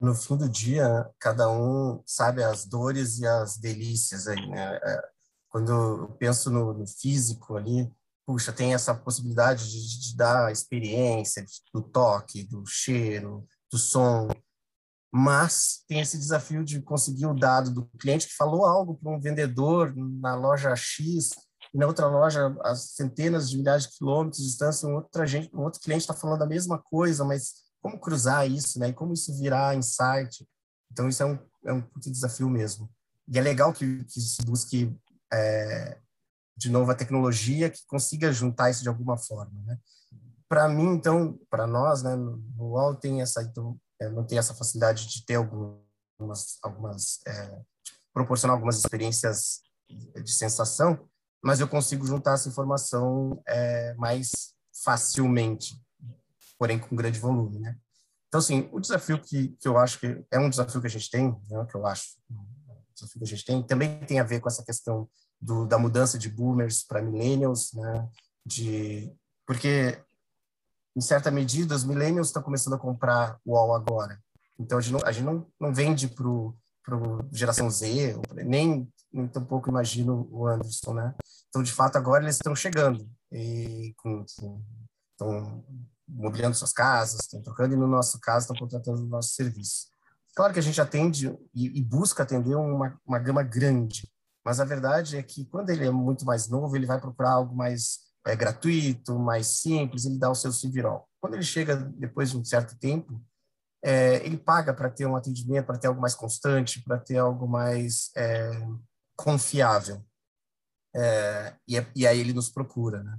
[0.00, 4.76] No fim do dia, cada um sabe as dores e as delícias aí, né?
[4.82, 5.08] É,
[5.48, 7.88] quando eu penso no, no físico ali,
[8.32, 14.28] puxa, tem essa possibilidade de, de dar a experiência do toque, do cheiro, do som,
[15.12, 19.20] mas tem esse desafio de conseguir o dado do cliente que falou algo para um
[19.20, 21.32] vendedor na loja X
[21.74, 25.22] e na outra loja a centenas de milhares de quilômetros de distância um outro,
[25.52, 27.52] um outro cliente está falando a mesma coisa, mas
[27.82, 28.88] como cruzar isso, né?
[28.88, 30.48] E como isso virar insight?
[30.90, 32.90] Então isso é um é um desafio mesmo.
[33.28, 34.96] E é legal que, que se busque
[35.30, 35.98] é,
[36.56, 39.78] de novo a tecnologia que consiga juntar isso de alguma forma, né?
[40.48, 44.54] Para mim, então, para nós, né, no UOL tem essa, então, é, não tem essa
[44.54, 47.62] facilidade de ter algumas, algumas é,
[48.12, 51.08] proporcionar algumas experiências de sensação,
[51.42, 55.80] mas eu consigo juntar essa informação é, mais facilmente,
[56.58, 57.76] porém com grande volume, né?
[58.28, 61.10] Então, assim, o desafio que, que eu acho que é um desafio que a gente
[61.10, 64.40] tem, né, que eu acho, um desafio que a gente tem, também tem a ver
[64.40, 65.08] com essa questão
[65.42, 68.08] do, da mudança de boomers para millennials, né?
[68.46, 69.12] De,
[69.44, 70.00] porque,
[70.96, 74.22] em certa medida, os millennials estão começando a comprar o UOL agora.
[74.58, 76.56] Então, a gente não, a gente não, não vende para o
[77.32, 81.14] geração Z, nem, nem tampouco imagino o Anderson, né?
[81.48, 84.62] Então, de fato, agora eles estão chegando e com, com,
[85.10, 85.64] estão
[86.06, 89.88] mobiliando suas casas, estão trocando, e no nosso caso, estão contratando o nosso serviço.
[90.34, 94.10] Claro que a gente atende e, e busca atender uma, uma gama grande,
[94.44, 97.54] mas a verdade é que quando ele é muito mais novo, ele vai procurar algo
[97.54, 101.08] mais é, gratuito, mais simples, ele dá o seu civirol.
[101.20, 103.22] Quando ele chega depois de um certo tempo,
[103.82, 107.48] é, ele paga para ter um atendimento, para ter algo mais constante, para ter algo
[107.48, 108.50] mais é,
[109.16, 110.04] confiável.
[110.94, 113.18] É, e, é, e, aí ele nos procura, né?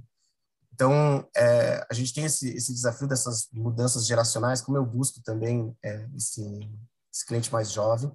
[0.72, 5.76] Então, é, a gente tem esse, esse, desafio dessas mudanças geracionais, como eu busco também
[6.16, 6.42] esse,
[7.12, 8.10] esse, cliente mais jovem.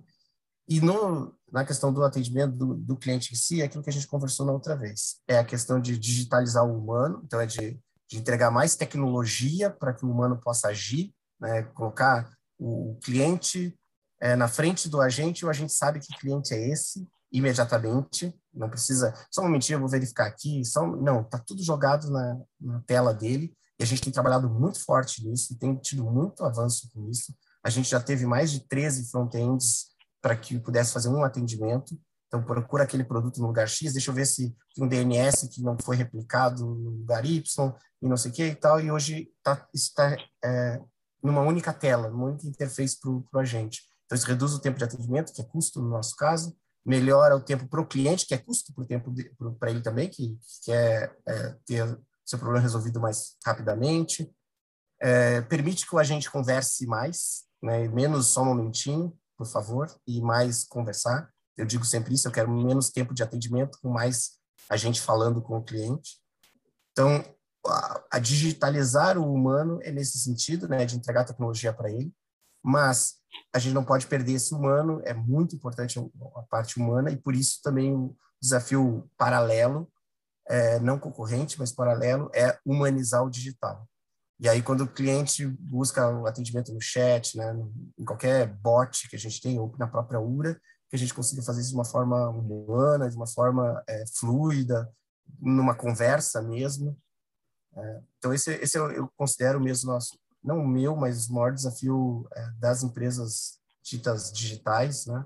[0.69, 3.93] E no, na questão do atendimento do, do, cliente em si, é aquilo que a
[3.93, 5.15] gente conversou na outra vez.
[5.27, 9.93] É a questão de digitalizar o humano, então é de, de entregar mais tecnologia para
[9.93, 11.11] que o humano possa agir,
[11.41, 11.63] né?
[11.73, 13.75] colocar o cliente
[14.21, 19.13] é, na frente do agente, o agente sabe que cliente é esse imediatamente, não precisa,
[19.31, 23.13] só um momentinho, eu vou verificar aqui, só, não, tá tudo jogado na, na tela
[23.13, 27.33] dele, e a gente tem trabalhado muito forte nisso, tem tido muito avanço com isso,
[27.63, 29.89] a gente já teve mais de 13 front-ends
[30.21, 34.15] para que pudesse fazer um atendimento, então procura aquele produto no lugar X, deixa eu
[34.15, 38.31] ver se tem um DNS que não foi replicado no lugar Y, e não sei
[38.31, 40.79] o que e tal, e hoje tá, está é,
[41.23, 43.81] numa única tela, numa única interface para o agente.
[44.05, 46.55] Então, isso reduz o tempo de atendimento, que é custo no nosso caso,
[46.85, 48.73] melhora o tempo para o cliente, que é custo
[49.59, 54.31] para ele também, que, que quer é, ter seu problema resolvido mais rapidamente,
[55.01, 60.19] é, permite que o agente converse mais, né, menos só um momentinho, por favor, e
[60.21, 61.31] mais conversar.
[61.55, 64.31] Eu digo sempre isso, eu quero menos tempo de atendimento, com mais
[64.69, 66.17] a gente falando com o cliente.
[66.91, 67.23] Então,
[68.11, 72.13] a, digitalizar o humano é nesse sentido, né, de entregar tecnologia para ele,
[72.61, 73.15] mas
[73.55, 75.97] a gente não pode perder esse humano, é muito importante
[76.35, 79.89] a parte humana, e por isso também o desafio paralelo,
[80.49, 83.88] é, não concorrente, mas paralelo, é humanizar o digital.
[84.39, 87.53] E aí, quando o cliente busca o atendimento no chat, né,
[87.97, 90.59] em qualquer bot que a gente tem, ou na própria URA,
[90.89, 94.89] que a gente consiga fazer isso de uma forma humana, de uma forma é, fluida,
[95.39, 96.97] numa conversa mesmo,
[97.75, 101.53] é, então, esse, esse eu, eu, considero mesmo nosso, não o meu, mas o maior
[101.53, 105.25] desafio é, das empresas ditas digitais, né?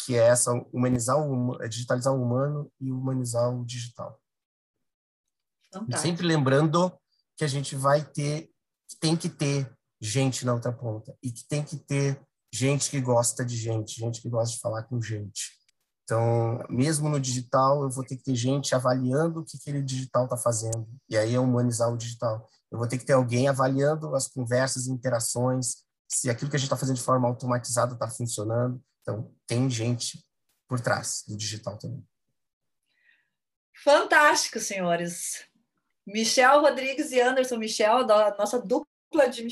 [0.00, 4.20] que é essa humanizar o digitalizar o humano e humanizar o digital.
[5.98, 6.92] Sempre lembrando
[7.38, 8.50] que a gente vai ter,
[9.00, 12.20] tem que ter gente na outra ponta e que tem que ter
[12.52, 15.56] gente que gosta de gente, gente que gosta de falar com gente.
[16.02, 20.24] Então, mesmo no digital, eu vou ter que ter gente avaliando o que aquele digital
[20.24, 20.88] está fazendo.
[21.08, 22.48] E aí é humanizar o digital.
[22.72, 26.58] Eu vou ter que ter alguém avaliando as conversas e interações, se aquilo que a
[26.58, 28.82] gente está fazendo de forma automatizada está funcionando.
[29.02, 30.24] Então, tem gente
[30.66, 32.04] por trás do digital também.
[33.84, 35.47] Fantástico, senhores.
[36.08, 39.42] Michel Rodrigues e Anderson Michel, da nossa dupla de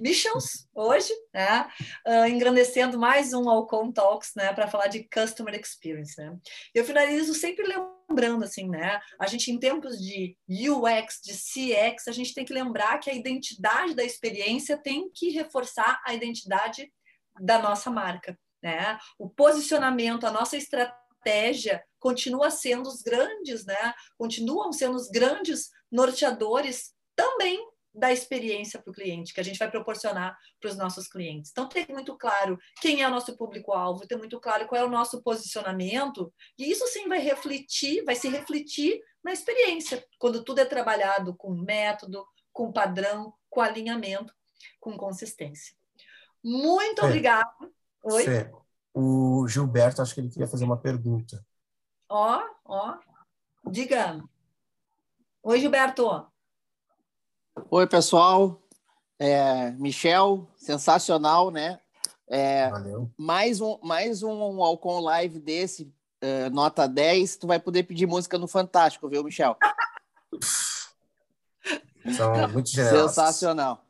[0.00, 1.68] missions hoje, né?
[2.06, 4.54] Uh, engrandecendo mais um Alcon Talks, né?
[4.54, 6.34] Para falar de Customer Experience, né?
[6.74, 9.00] Eu finalizo sempre lembrando, assim, né?
[9.20, 13.14] A gente, em tempos de UX, de CX, a gente tem que lembrar que a
[13.14, 16.90] identidade da experiência tem que reforçar a identidade
[17.38, 18.98] da nossa marca, né?
[19.18, 23.94] O posicionamento, a nossa estratégia continua sendo os grandes, né?
[24.18, 29.70] Continuam sendo os grandes norteadores também da experiência para o cliente, que a gente vai
[29.70, 31.52] proporcionar para os nossos clientes.
[31.52, 34.90] Então, ter muito claro quem é o nosso público-alvo, ter muito claro qual é o
[34.90, 40.64] nosso posicionamento, e isso sim vai refletir, vai se refletir na experiência, quando tudo é
[40.64, 44.34] trabalhado com método, com padrão, com alinhamento,
[44.80, 45.76] com consistência.
[46.42, 47.52] Muito obrigada.
[48.02, 48.24] Oi?
[48.24, 48.50] Fê,
[48.92, 51.44] o Gilberto, acho que ele queria fazer uma pergunta.
[52.14, 52.98] Ó, ó,
[53.70, 54.22] diga.
[55.42, 56.26] Oi, Gilberto.
[57.70, 58.60] Oi, pessoal.
[59.18, 61.80] É, Michel, sensacional, né?
[62.28, 63.10] É, Valeu.
[63.16, 65.90] Mais um, mais um Alcon Live desse,
[66.22, 67.36] uh, nota 10.
[67.36, 69.56] Tu vai poder pedir música no Fantástico, viu, Michel?
[72.14, 73.14] São muito generosos.
[73.14, 73.82] Sensacional.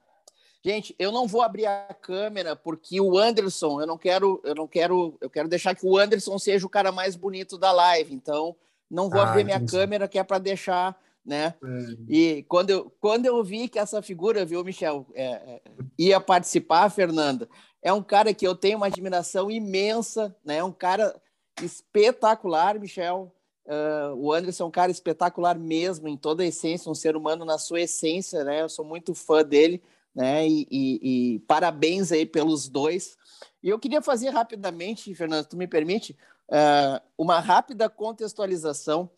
[0.65, 4.69] Gente, eu não vou abrir a câmera porque o Anderson, eu não quero, eu não
[4.69, 8.15] quero, eu quero deixar que o Anderson seja o cara mais bonito da live.
[8.15, 8.55] Então,
[8.91, 11.55] não vou ah, abrir minha câmera que é para deixar né?
[11.63, 11.97] É.
[12.09, 15.63] E quando eu, quando eu vi que essa figura, viu, Michel, é, é,
[15.99, 17.49] ia participar, Fernanda,
[17.81, 20.59] é um cara que eu tenho uma admiração imensa, né?
[20.59, 21.15] É um cara
[21.63, 23.33] espetacular, Michel.
[23.65, 27.45] Uh, o Anderson é um cara espetacular mesmo, em toda a essência, um ser humano
[27.45, 28.63] na sua essência, né?
[28.63, 29.81] Eu sou muito fã dele,
[30.15, 30.47] né?
[30.47, 33.17] E, e, e parabéns aí pelos dois.
[33.63, 36.17] E eu queria fazer rapidamente, Fernanda, tu me permite,
[36.49, 39.11] uh, uma rápida contextualização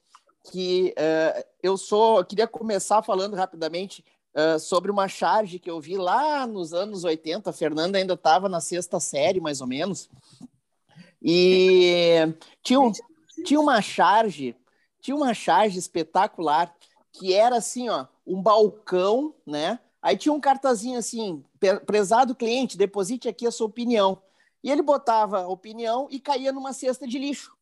[0.51, 5.81] que uh, eu sou, eu queria começar falando rapidamente uh, sobre uma charge que eu
[5.81, 7.49] vi lá nos anos 80.
[7.49, 10.11] A Fernanda ainda estava na sexta série, mais ou menos.
[11.23, 12.93] E tinha, um,
[13.45, 14.55] tinha uma charge,
[15.01, 16.75] tinha uma charge espetacular
[17.11, 19.79] que era assim, ó, um balcão, né?
[20.05, 21.43] Aí tinha um cartazinho assim,
[21.87, 24.21] prezado cliente, deposite aqui a sua opinião.
[24.63, 27.57] E ele botava a opinião e caía numa cesta de lixo,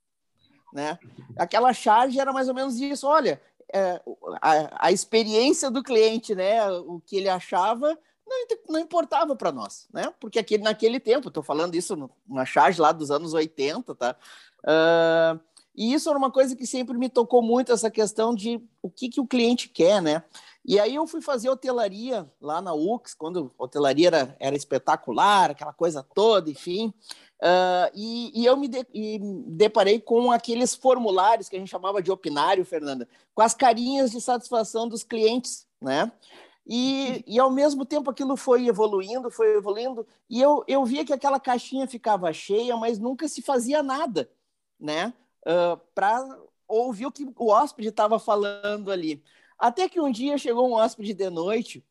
[0.72, 0.98] né?
[1.36, 3.40] Aquela charge era mais ou menos isso, olha,
[3.72, 4.02] é,
[4.40, 6.68] a, a, experiência do cliente, né?
[6.68, 8.36] O que ele achava não,
[8.70, 10.12] não importava para nós, né?
[10.18, 14.16] Porque aquele, naquele tempo, estou falando isso numa charge lá dos anos 80, tá?
[14.64, 15.40] Uh,
[15.76, 19.08] e isso era uma coisa que sempre me tocou muito, essa questão de o que,
[19.08, 20.24] que o cliente quer, né?
[20.64, 25.50] E aí eu fui fazer hotelaria lá na UX, quando a hotelaria era, era espetacular,
[25.50, 26.92] aquela coisa toda, enfim.
[27.42, 32.00] Uh, e, e, eu me, de, e deparei com aqueles formulários que a gente chamava
[32.00, 36.12] de opinário, Fernanda, com as carinhas de satisfação dos clientes, né?
[36.64, 41.12] E, e ao mesmo tempo aquilo foi evoluindo, foi evoluindo, e eu, eu via que
[41.12, 44.30] aquela caixinha ficava cheia, mas nunca se fazia nada,
[44.78, 45.12] né?
[45.44, 46.38] Uh, ah, para
[46.68, 49.20] ouvir o que o hóspede estava falando ali.
[49.62, 51.84] Até que um dia chegou um hóspede de noite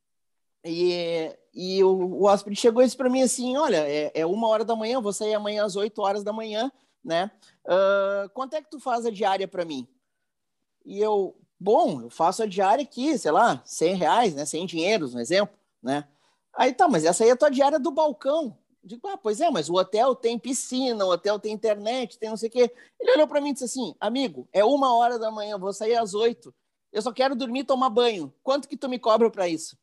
[0.61, 4.49] e, e o, o hóspede chegou e disse para mim assim: Olha, é, é, uma
[4.49, 6.69] hora da manhã, vou sair amanhã às 8 horas da manhã,
[7.01, 7.31] né?
[7.63, 9.87] Uh, quanto é que tu faz a diária para mim?
[10.85, 14.43] E eu, bom, eu faço a diária aqui, sei lá, 100 reais, né?
[14.43, 16.05] 100 dinheiros, um exemplo, né?
[16.53, 18.57] Aí tá, mas essa aí é a tua diária do balcão.
[18.83, 22.35] Digo, ah, pois é, mas o hotel tem piscina, o hotel tem internet, tem não
[22.35, 22.69] sei o quê.
[22.99, 25.95] Ele olhou para mim e disse assim: amigo, é uma hora da manhã, vou sair
[25.95, 26.53] às oito.
[26.91, 28.33] Eu só quero dormir e tomar banho.
[28.43, 29.77] Quanto que tu me cobra para isso?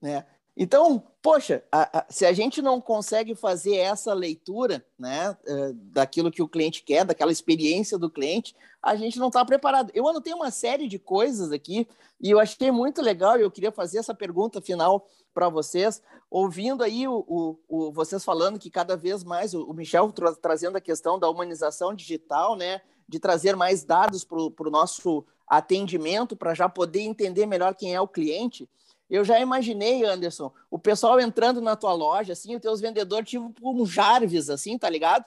[0.00, 0.26] Né?
[0.56, 6.30] Então, poxa, a, a, se a gente não consegue fazer essa leitura né, uh, daquilo
[6.30, 9.90] que o cliente quer, daquela experiência do cliente, a gente não está preparado.
[9.94, 11.88] Eu anotei uma série de coisas aqui
[12.20, 16.82] e eu achei muito legal e eu queria fazer essa pergunta final para vocês, ouvindo
[16.82, 20.80] aí o, o, o, vocês falando que cada vez mais o, Michel tra trazendo a
[20.80, 26.68] questão da humanização digital, né, de trazer mais dados para o nosso atendimento para já
[26.68, 28.68] poder entender melhor quem é o cliente.
[29.10, 33.52] Eu já imaginei, Anderson, o pessoal entrando na tua loja, assim, os teus vendedores, tipo
[33.62, 35.24] um Jarvis, assim, tá ligado?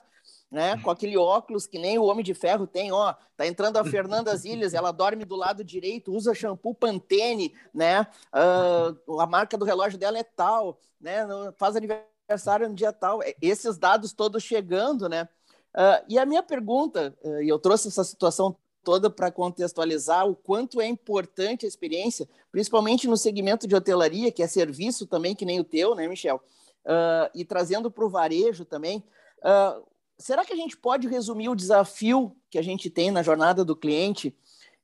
[0.50, 0.80] Né?
[0.80, 3.14] Com aquele óculos que nem o Homem de Ferro tem, ó.
[3.36, 8.06] Tá entrando a Fernanda Ilhas, ela dorme do lado direito, usa shampoo Pantene, né?
[8.32, 11.26] Uh, a marca do relógio dela é tal, né?
[11.58, 13.22] Faz aniversário no dia tal.
[13.22, 15.28] É, esses dados todos chegando, né?
[15.74, 20.36] Uh, e a minha pergunta, uh, e eu trouxe essa situação toda para contextualizar o
[20.36, 25.44] quanto é importante a experiência, principalmente no segmento de hotelaria, que é serviço também, que
[25.44, 26.40] nem o teu, né, Michel?
[26.84, 29.04] Uh, e trazendo para o varejo também.
[29.38, 29.84] Uh,
[30.18, 33.76] será que a gente pode resumir o desafio que a gente tem na jornada do
[33.76, 34.36] cliente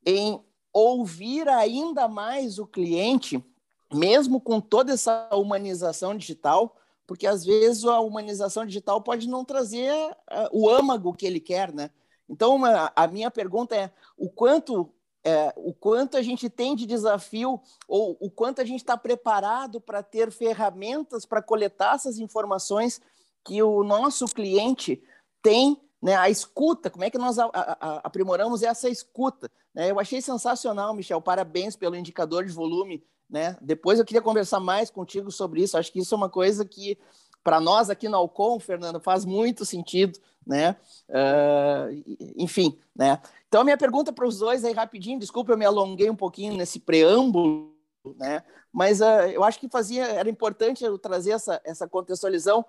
[0.05, 3.45] em ouvir ainda mais o cliente,
[3.93, 6.77] mesmo com toda essa humanização digital?
[7.07, 11.73] Porque às vezes a humanização digital pode não trazer uh, o âmago que ele quer,
[11.73, 11.91] né?
[12.29, 12.59] Então,
[12.97, 14.91] a minha pergunta é o quanto
[15.25, 19.81] é, o quanto a gente tem de desafio ou o quanto a gente está preparado
[19.81, 23.01] para ter ferramentas para coletar essas informações
[23.45, 25.03] que o nosso cliente
[25.43, 29.51] tem, né, a escuta, como é que nós a, a, aprimoramos essa escuta.
[29.75, 29.91] Né?
[29.91, 33.05] Eu achei sensacional, Michel, parabéns pelo indicador de volume.
[33.29, 33.57] Né?
[33.61, 36.99] Depois eu queria conversar mais contigo sobre isso, acho que isso é uma coisa que
[37.43, 40.77] para nós aqui na Alcon, Fernando, faz muito sentido, né?
[41.09, 42.05] Uh,
[42.37, 43.21] enfim, né?
[43.49, 46.79] Então, minha pergunta para os dois aí, rapidinho, desculpa, eu me alonguei um pouquinho nesse
[46.79, 47.72] preâmbulo,
[48.17, 48.43] né?
[48.73, 52.65] Mas uh, eu acho que fazia, era importante eu trazer essa, essa contextualização,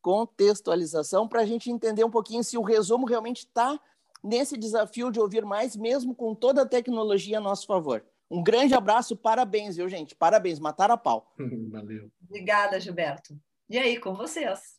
[0.00, 3.78] contextualização para a gente entender um pouquinho se o resumo realmente está
[4.22, 8.04] nesse desafio de ouvir mais, mesmo com toda a tecnologia a nosso favor.
[8.30, 10.14] Um grande abraço, parabéns, viu, gente?
[10.14, 11.32] Parabéns, mataram a pau.
[11.70, 12.10] Valeu.
[12.22, 13.36] Obrigada, Gilberto.
[13.68, 14.78] E aí, com vocês?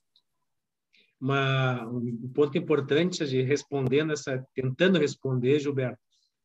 [1.19, 5.99] Uma, um ponto importante de respondendo essa, tentando responder, Gilberto,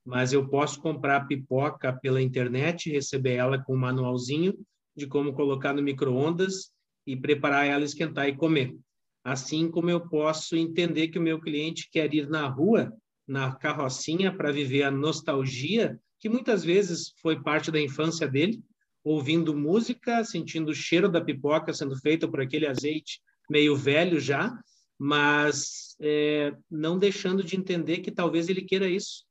[0.06, 4.54] mas eu posso comprar pipoca pela internet, receber ela com um manualzinho
[4.96, 6.70] de como colocar no micro-ondas
[7.04, 8.76] e preparar ela, esquentar e comer.
[9.24, 12.92] Assim como eu posso entender que o meu cliente quer ir na rua,
[13.26, 18.62] na carrocinha, para viver a nostalgia, que muitas vezes foi parte da infância dele,
[19.02, 24.56] ouvindo música, sentindo o cheiro da pipoca sendo feita por aquele azeite meio velho já,
[24.98, 29.25] mas é, não deixando de entender que talvez ele queira isso,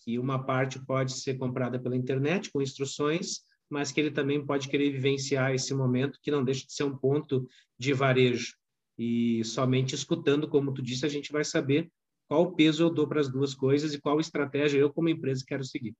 [0.00, 4.68] que uma parte pode ser comprada pela internet com instruções, mas que ele também pode
[4.68, 7.46] querer vivenciar esse momento que não deixa de ser um ponto
[7.78, 8.56] de varejo.
[8.98, 11.90] E somente escutando, como tu disse, a gente vai saber
[12.28, 15.64] qual peso eu dou para as duas coisas e qual estratégia eu, como empresa, quero
[15.64, 15.96] seguir.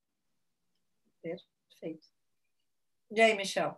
[1.23, 2.07] Perfeito.
[3.11, 3.77] E aí, Michel?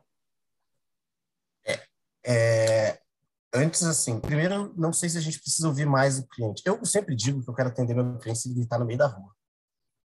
[1.65, 1.81] É,
[2.27, 3.03] é,
[3.55, 6.63] antes, assim, primeiro, não sei se a gente precisa ouvir mais o cliente.
[6.65, 9.07] Eu sempre digo que eu quero atender meu cliente se ele está no meio da
[9.07, 9.33] rua.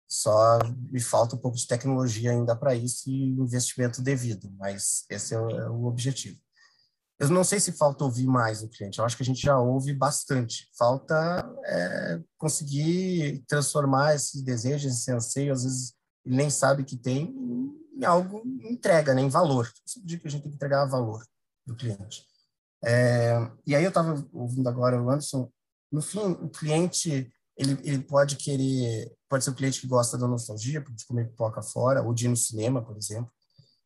[0.08, 5.34] Só me falta um pouco de tecnologia ainda para isso e investimento devido, mas esse
[5.34, 6.40] é o, é o objetivo.
[7.20, 9.60] Eu não sei se falta ouvir mais o cliente, eu acho que a gente já
[9.60, 10.70] ouve bastante.
[10.78, 11.16] Falta
[11.66, 15.94] é, conseguir transformar esse desejo, esse anseio, às vezes
[16.26, 17.34] ele nem sabe que tem,
[17.96, 19.72] em algo, entrega, né, em valor.
[19.96, 21.26] Eu digo que a gente tem que entregar valor
[21.66, 22.24] do cliente.
[22.86, 23.36] É,
[23.66, 25.52] e aí eu estava ouvindo agora o Anderson,
[25.92, 30.28] no fim, o cliente, ele, ele pode querer, pode ser o cliente que gosta da
[30.28, 33.32] nostalgia, de comer pipoca fora, ou de ir no cinema, por exemplo,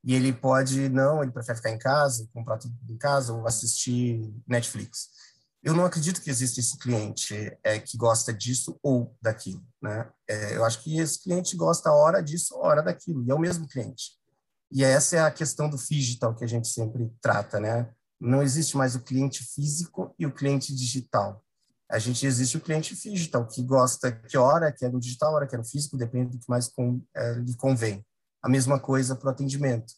[0.03, 4.33] e ele pode, não, ele prefere ficar em casa, comprar tudo em casa ou assistir
[4.47, 5.09] Netflix.
[5.63, 10.09] Eu não acredito que exista esse cliente é, que gosta disso ou daquilo, né?
[10.27, 13.67] É, eu acho que esse cliente gosta hora disso, hora daquilo, e é o mesmo
[13.67, 14.19] cliente.
[14.71, 17.93] E essa é a questão do digital que a gente sempre trata, né?
[18.19, 21.43] Não existe mais o cliente físico e o cliente digital.
[21.91, 25.45] A gente existe o cliente digital, que gosta que hora que é no digital, hora
[25.45, 28.05] que é no físico, depende do que mais com, é, lhe convém.
[28.41, 29.93] A mesma coisa para o atendimento.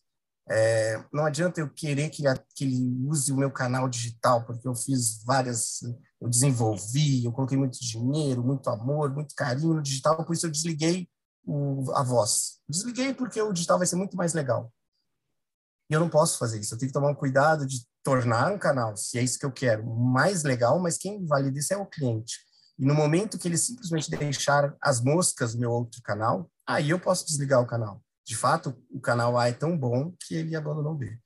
[0.49, 2.23] É, não adianta eu querer que,
[2.55, 5.81] que ele use o meu canal digital, porque eu fiz várias,
[6.19, 10.51] eu desenvolvi, eu coloquei muito dinheiro, muito amor, muito carinho no digital, por isso eu
[10.51, 11.07] desliguei
[11.45, 12.59] o, a voz.
[12.67, 14.71] Desliguei porque o digital vai ser muito mais legal.
[15.89, 18.57] E eu não posso fazer isso, eu tenho que tomar um cuidado de tornar um
[18.57, 21.85] canal, se é isso que eu quero, mais legal, mas quem valida isso é o
[21.85, 22.37] cliente.
[22.77, 26.99] E no momento que ele simplesmente deixar as moscas no meu outro canal, aí eu
[26.99, 30.93] posso desligar o canal de fato, o canal A é tão bom que ele abandonou
[30.93, 31.17] o B.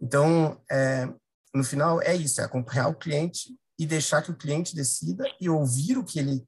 [0.00, 1.06] Então, é,
[1.54, 5.48] no final, é isso, é acompanhar o cliente e deixar que o cliente decida e
[5.48, 6.44] ouvir o que ele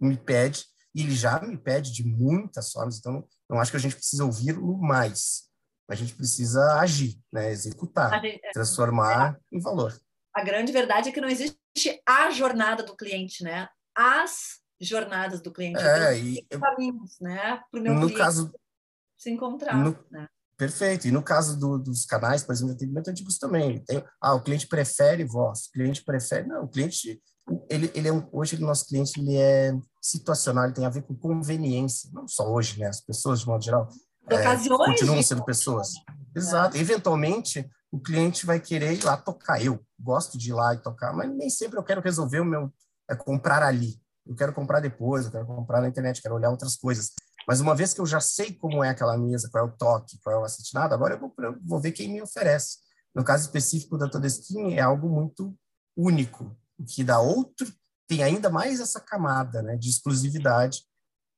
[0.00, 3.80] me pede, e ele já me pede de muitas formas, então não acho que a
[3.80, 5.44] gente precisa ouvi-lo mais,
[5.88, 9.98] a gente precisa agir, né, executar, é, transformar é, em valor.
[10.34, 11.58] A grande verdade é que não existe
[12.06, 13.68] a jornada do cliente, né?
[13.94, 15.82] As jornadas do cliente.
[15.82, 17.60] É, e, caminhos, né?
[17.70, 18.18] Pro meu no cliente.
[18.18, 18.52] caso
[19.18, 19.76] se encontrar.
[19.76, 20.26] No, né?
[20.56, 21.08] Perfeito.
[21.08, 23.82] E no caso do, dos canais, por exemplo, de atendimento antigos também.
[23.84, 26.46] Tem, ah, o cliente prefere voz, o cliente prefere.
[26.46, 27.20] Não, o cliente,
[27.68, 31.02] ele, ele é um, hoje o nosso cliente ele é situacional, ele tem a ver
[31.02, 32.10] com conveniência.
[32.12, 32.86] Não só hoje, né?
[32.86, 33.88] As pessoas, de modo geral,
[34.28, 34.56] é,
[34.86, 35.92] continuam sendo pessoas.
[36.34, 36.76] Exato.
[36.76, 39.62] Eventualmente, o cliente vai querer ir lá tocar.
[39.62, 42.72] Eu gosto de ir lá e tocar, mas nem sempre eu quero resolver o meu.
[43.08, 44.00] É comprar ali.
[44.26, 47.12] Eu quero comprar depois, eu quero comprar na internet, quero olhar outras coisas.
[47.46, 50.18] Mas uma vez que eu já sei como é aquela mesa, qual é o toque,
[50.22, 52.78] qual é o acetinado, agora eu vou, eu vou ver quem me oferece.
[53.12, 55.54] No caso específico da Todestine, é algo muito
[55.96, 56.56] único,
[56.86, 57.66] que dá outro
[58.12, 60.82] tem ainda mais essa camada né, de exclusividade.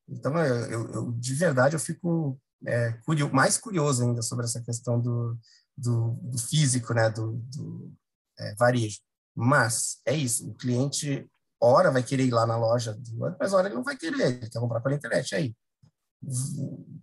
[0.08, 5.00] Então, eu, eu de verdade, eu fico é, curioso, mais curioso ainda sobre essa questão
[5.00, 5.38] do,
[5.76, 7.92] do, do físico, né, do, do
[8.38, 9.00] é, varejo.
[9.34, 11.28] Mas é isso, o cliente,
[11.60, 12.96] hora vai querer ir lá na loja,
[13.38, 15.54] mas hora ele não vai querer, ele quer comprar pela internet, aí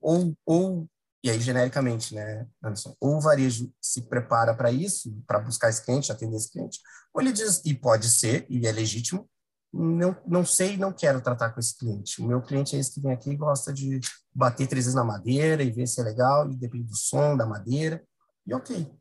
[0.02, 0.90] ou, ou
[1.24, 5.86] e aí genericamente, né, Anderson, ou o varejo se prepara para isso, para buscar esse
[5.86, 6.80] cliente, atender esse cliente,
[7.14, 9.30] ou ele diz, e pode ser, e é legítimo,
[9.74, 12.22] não, não sei, não quero tratar com esse cliente.
[12.22, 14.00] O meu cliente é esse que vem aqui e gosta de
[14.34, 17.46] bater três vezes na madeira e ver se é legal, e depende do som da
[17.46, 18.04] madeira,
[18.46, 18.92] e ok.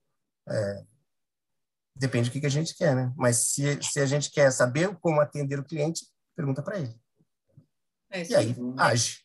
[0.48, 0.84] É,
[1.96, 3.12] depende do que, que a gente quer, né?
[3.16, 6.06] Mas se, se a gente quer saber como atender o cliente,
[6.36, 6.94] pergunta para ele.
[8.10, 9.24] É e aí, age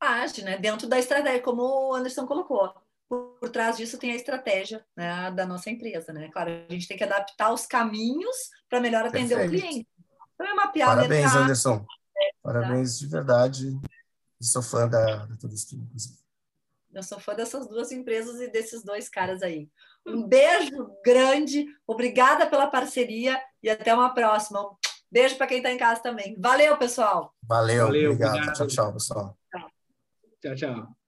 [0.00, 0.56] age, né?
[0.56, 2.72] Dentro da estratégia, como o Anderson colocou.
[3.08, 6.30] Por, por trás disso tem a estratégia né, da nossa empresa, né?
[6.32, 8.36] Claro, a gente tem que adaptar os caminhos
[8.68, 9.64] para melhor atender Perfeito.
[9.64, 9.88] o cliente.
[10.40, 11.42] Então é mapear Parabéns, mercado.
[11.42, 11.86] Anderson.
[12.16, 12.98] É, Parabéns tá?
[13.00, 13.80] de verdade.
[14.40, 16.18] sou fã da, da Turismo, inclusive.
[16.94, 19.68] Eu sou fã dessas duas empresas e desses dois caras aí.
[20.06, 24.64] Um beijo grande, obrigada pela parceria e até uma próxima.
[25.12, 26.34] Beijo para quem está em casa também.
[26.40, 27.34] Valeu, pessoal.
[27.42, 28.36] Valeu, Valeu obrigado.
[28.36, 28.56] obrigado.
[28.56, 29.38] Tchau, tchau, pessoal.
[30.40, 30.99] Tchau, tchau.